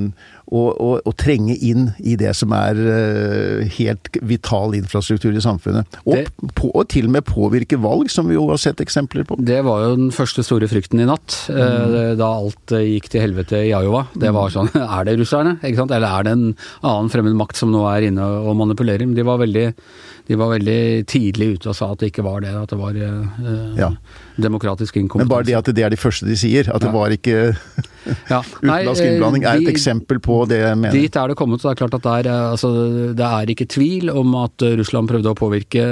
og, 0.50 0.70
og, 0.82 0.96
og, 1.06 1.12
trenge 1.14 1.54
inn 1.62 1.92
i 2.02 2.16
det 2.18 2.32
som 2.34 2.50
er 2.56 2.74
helt 3.76 4.08
vital 4.26 4.72
infrastruktur 4.74 5.36
i 5.36 5.42
samfunnet. 5.44 5.86
Og, 6.02 6.16
det, 6.16 6.48
på, 6.58 6.72
og, 6.72 6.88
til 6.90 7.06
og 7.06 7.14
med 7.14 7.26
påvirke 7.28 7.78
valg, 7.78 8.10
som 8.10 8.26
vi 8.26 8.34
jo 8.34 8.48
har 8.48 8.58
sett 8.58 8.82
eksempler 8.82 9.28
på. 9.28 9.38
Det 9.38 9.60
var 9.62 9.84
jo 9.84 9.94
den 9.94 10.10
første 10.10 10.42
store 10.42 10.66
frykten 10.66 11.04
i 11.04 11.06
natt, 11.06 11.36
mm. 11.54 12.18
da 12.18 12.32
alt 12.40 12.74
gikk 12.74 13.06
til 13.12 13.22
helvete 13.28 13.62
i 13.62 13.70
Iowa. 13.70 14.08
Det 14.18 14.34
var 14.34 14.50
sånn 14.50 14.72
Er 14.80 15.06
det 15.06 15.20
russerne? 15.20 15.54
Ikke 15.60 15.84
sant? 15.84 15.94
Eller 15.94 16.18
er 16.18 16.26
det 16.26 16.34
en 16.34 16.46
annen 16.82 17.14
fremmed 17.14 17.38
makt 17.38 17.62
som 17.62 17.70
nå 17.70 17.86
er 17.92 18.10
inne 18.10 18.26
og 18.42 18.56
manipulerer? 18.58 19.06
De 19.14 19.26
var 19.30 19.38
veldig 19.38 19.68
de 20.30 20.36
var 20.38 20.52
veldig 20.52 21.06
tidlig 21.10 21.56
ute 21.56 21.72
og 21.72 21.74
sa 21.74 21.88
at 21.90 22.02
det 22.02 22.12
ikke 22.12 22.22
var 22.22 22.29
det. 22.44 22.52
At 22.56 22.70
det 22.72 22.78
var 22.78 22.96
eh, 22.96 23.78
ja. 23.78 23.90
demokratisk 24.40 24.96
inkompetanse. 25.00 25.26
Men 25.26 25.32
bare 25.32 25.46
det 25.48 25.56
at 25.58 25.70
det 25.76 25.84
er 25.86 25.92
de 25.92 25.98
første 26.00 26.28
de 26.28 26.36
sier, 26.38 26.70
at 26.72 26.84
det 26.84 26.92
var 26.94 27.12
ikke 27.14 27.36
ja. 28.30 28.40
utenlandsk 28.62 29.04
eh, 29.04 29.10
innblanding, 29.10 29.46
er 29.48 29.62
et 29.62 29.70
eksempel 29.72 30.20
på 30.22 30.42
det 30.50 30.60
jeg 30.62 30.78
mener. 30.78 30.96
Dit 30.96 31.18
er 31.18 31.32
det 31.32 31.38
kommet. 31.40 31.62
så 31.62 31.70
Det 31.70 31.74
er 31.74 31.80
klart 31.82 31.98
at 31.98 32.06
det 32.06 32.14
er, 32.20 32.30
eh, 32.32 32.50
altså, 32.54 32.72
det 33.18 33.28
er 33.28 33.54
ikke 33.54 33.68
tvil 33.74 34.12
om 34.14 34.36
at 34.42 34.66
Russland 34.80 35.10
prøvde 35.10 35.34
å 35.34 35.38
påvirke. 35.38 35.86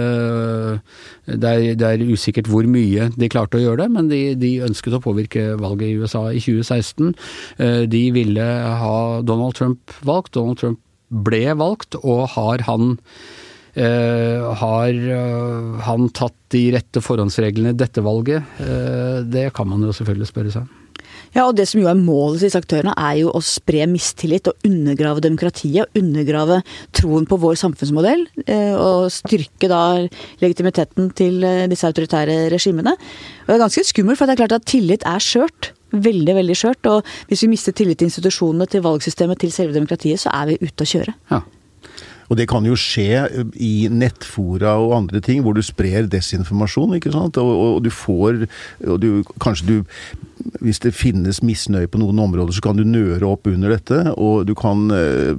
Det 1.28 1.54
er, 1.54 1.68
det 1.78 1.92
er, 1.92 2.06
usikkert 2.08 2.48
hvor 2.48 2.66
mye 2.70 3.10
de 3.18 3.28
klarte 3.28 3.58
å 3.58 3.64
gjøre 3.64 3.82
det, 3.84 3.88
men 3.98 4.10
de, 4.12 4.22
de 4.38 4.52
ønsket 4.64 4.96
å 4.96 5.02
påvirke 5.04 5.50
valget 5.60 5.90
i 5.90 5.98
USA 5.98 6.28
i 6.32 6.40
2016. 6.40 7.12
De 7.90 8.04
ville 8.14 8.46
ha 8.82 8.98
Donald 9.26 9.58
Trump 9.58 9.98
valgt. 10.06 10.32
Donald 10.38 10.60
Trump 10.62 10.80
ble 11.08 11.44
valgt, 11.56 11.96
og 12.02 12.28
har 12.36 12.64
han 12.68 12.96
har 13.78 14.96
uh, 15.12 15.78
han 15.86 16.08
tatt 16.16 16.36
de 16.54 16.64
rette 16.74 17.02
forhåndsreglene 17.04 17.74
i 17.74 17.78
dette 17.78 18.02
valget? 18.04 18.42
Uh, 18.58 19.24
det 19.28 19.50
kan 19.56 19.68
man 19.70 19.84
jo 19.84 19.94
selvfølgelig 19.94 20.30
spørre 20.30 20.54
seg. 20.54 20.74
Ja, 21.34 21.44
og 21.44 21.54
det 21.58 21.66
som 21.68 21.80
jo 21.82 21.88
er 21.90 21.98
målet 21.98 22.40
til 22.40 22.48
disse 22.48 22.60
aktørene, 22.60 22.94
er 22.96 23.18
jo 23.20 23.32
å 23.36 23.42
spre 23.44 23.84
mistillit 23.90 24.48
og 24.48 24.64
undergrave 24.66 25.22
demokratiet. 25.22 25.84
og 25.84 26.00
Undergrave 26.00 26.62
troen 26.96 27.28
på 27.28 27.38
vår 27.40 27.58
samfunnsmodell. 27.60 28.24
Og 28.80 29.10
styrke 29.12 29.68
da 29.68 29.82
legitimiteten 30.40 31.10
til 31.18 31.44
disse 31.68 31.88
autoritære 31.88 32.46
regimene. 32.54 32.96
Og 33.44 33.50
det 33.50 33.58
er 33.58 33.64
ganske 33.66 33.84
skummelt, 33.90 34.20
for 34.20 34.24
det 34.24 34.38
er 34.38 34.40
klart 34.40 34.56
at 34.56 34.68
tillit 34.72 35.04
er 35.08 35.20
skjørt. 35.20 35.74
Veldig, 35.92 36.34
veldig 36.40 36.56
skjørt. 36.56 36.88
Og 36.88 37.12
hvis 37.28 37.44
vi 37.44 37.52
mister 37.52 37.76
tillit 37.76 38.00
til 38.00 38.08
institusjonene, 38.08 38.68
til 38.72 38.84
valgsystemet, 38.88 39.44
til 39.44 39.52
selve 39.52 39.76
demokratiet, 39.76 40.24
så 40.24 40.32
er 40.32 40.54
vi 40.54 40.60
ute 40.64 40.88
å 40.88 40.92
kjøre. 40.96 41.16
Ja. 41.28 41.44
Og 42.28 42.36
det 42.36 42.48
kan 42.50 42.66
jo 42.68 42.76
skje 42.78 43.24
i 43.56 43.88
nettfora 43.92 44.76
og 44.82 44.96
andre 44.98 45.22
ting, 45.24 45.42
hvor 45.42 45.56
du 45.56 45.62
sprer 45.64 46.08
desinformasjon, 46.10 46.96
ikke 46.98 47.12
sant. 47.14 47.40
Og, 47.40 47.78
og 47.78 47.84
du 47.84 47.90
får 47.92 48.44
og 48.86 48.98
du, 49.02 49.10
Kanskje 49.40 49.68
du 49.68 49.76
hvis 50.62 50.80
det 50.82 50.94
finnes 50.96 51.40
misnøye 51.44 51.88
på 51.90 52.00
noen 52.00 52.18
områder, 52.22 52.54
så 52.54 52.62
kan 52.64 52.78
du 52.78 52.84
nøre 52.86 53.26
opp 53.28 53.48
under 53.50 53.72
dette. 53.74 53.98
Og 54.16 54.46
du 54.48 54.54
kan 54.58 54.88
eh, 54.94 55.34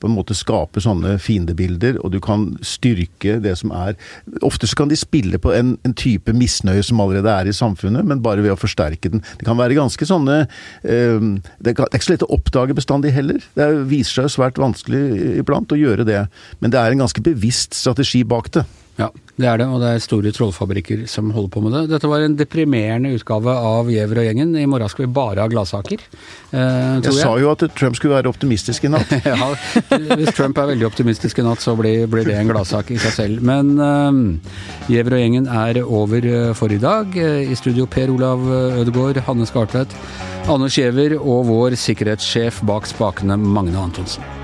på 0.00 0.08
en 0.08 0.14
måte 0.16 0.36
skape 0.36 0.82
sånne 0.84 1.16
fiendebilder, 1.22 1.98
og 2.04 2.14
du 2.14 2.20
kan 2.24 2.52
styrke 2.64 3.38
det 3.44 3.56
som 3.60 3.72
er 3.74 3.96
Ofte 4.44 4.66
så 4.68 4.76
kan 4.78 4.90
de 4.90 4.96
spille 4.98 5.38
på 5.40 5.52
en, 5.54 5.74
en, 5.86 5.94
type 5.96 6.32
misnøye 6.34 6.82
som 6.84 7.00
allerede 7.02 7.30
er 7.30 7.48
i 7.48 7.54
samfunnet, 7.54 8.04
men 8.06 8.22
bare 8.24 8.42
ved 8.44 8.54
å 8.54 8.58
forsterke 8.58 9.10
den. 9.12 9.22
Det 9.38 9.46
kan 9.46 9.58
være 9.58 9.76
ganske 9.78 10.08
sånne 10.08 10.40
eh, 10.44 11.28
Det 11.60 11.72
er 11.72 11.84
ikke 11.86 12.04
så 12.06 12.14
lett 12.14 12.26
å 12.26 12.32
oppdage 12.34 12.76
bestandig 12.76 13.14
heller. 13.16 13.42
Det 13.56 13.68
viser 13.90 14.24
seg 14.24 14.34
svært 14.36 14.60
vanskelig 14.60 15.38
iblant 15.40 15.72
å 15.72 15.78
gjøre 15.78 16.06
det. 16.08 16.24
Men 16.60 16.74
det 16.74 16.80
er 16.80 16.94
en 16.94 17.04
ganske 17.04 17.24
bevisst 17.24 17.76
strategi 17.78 18.24
bak 18.28 18.50
det. 18.56 18.64
Ja, 18.94 19.08
det 19.34 19.46
er 19.50 19.58
det, 19.58 19.66
og 19.66 19.80
det 19.82 19.88
er 19.90 20.02
store 20.02 20.30
trollfabrikker 20.30 21.00
som 21.10 21.32
holder 21.34 21.50
på 21.50 21.62
med 21.64 21.72
det. 21.74 21.80
Dette 21.90 22.06
var 22.06 22.22
en 22.22 22.36
deprimerende 22.38 23.10
utgave 23.16 23.50
av 23.50 23.88
Gjever 23.90 24.20
og 24.22 24.28
gjengen. 24.28 24.52
I 24.54 24.68
morgen 24.70 24.92
skal 24.92 25.08
vi 25.08 25.14
bare 25.16 25.42
ha 25.42 25.50
gladsaker. 25.50 26.04
Eh, 26.54 26.60
jeg, 26.60 27.02
jeg 27.08 27.16
sa 27.18 27.32
jo 27.42 27.50
at 27.50 27.64
Trump 27.74 27.98
skulle 27.98 28.14
være 28.14 28.30
optimistisk 28.30 28.86
i 28.86 28.92
natt. 28.94 29.10
ja, 29.26 29.50
hvis 30.14 30.30
Trump 30.38 30.62
er 30.62 30.70
veldig 30.70 30.86
optimistisk 30.86 31.42
i 31.42 31.46
natt, 31.46 31.64
så 31.64 31.74
blir, 31.78 32.06
blir 32.10 32.30
det 32.30 32.38
en 32.38 32.52
gladsak 32.52 32.94
i 32.94 33.00
seg 33.02 33.16
selv. 33.18 33.42
Men 33.42 33.74
uh, 33.82 35.02
og 35.04 35.18
gjengen 35.18 35.50
er 35.50 35.82
over 35.82 36.30
eh, 36.30 36.54
for 36.54 36.70
i 36.70 36.78
dag. 36.78 37.18
Eh, 37.18 37.50
I 37.50 37.58
studio 37.58 37.90
Per 37.90 38.14
Olav 38.14 38.46
Ødegaard, 38.78 39.24
Hanne 39.26 39.50
Skartvedt, 39.50 39.98
Anders 40.46 40.78
Gjever 40.78 41.18
og 41.18 41.48
vår 41.50 41.74
sikkerhetssjef 41.82 42.62
bak 42.68 42.86
spakene, 42.86 43.40
Magne 43.42 43.80
Antonsen. 43.82 44.43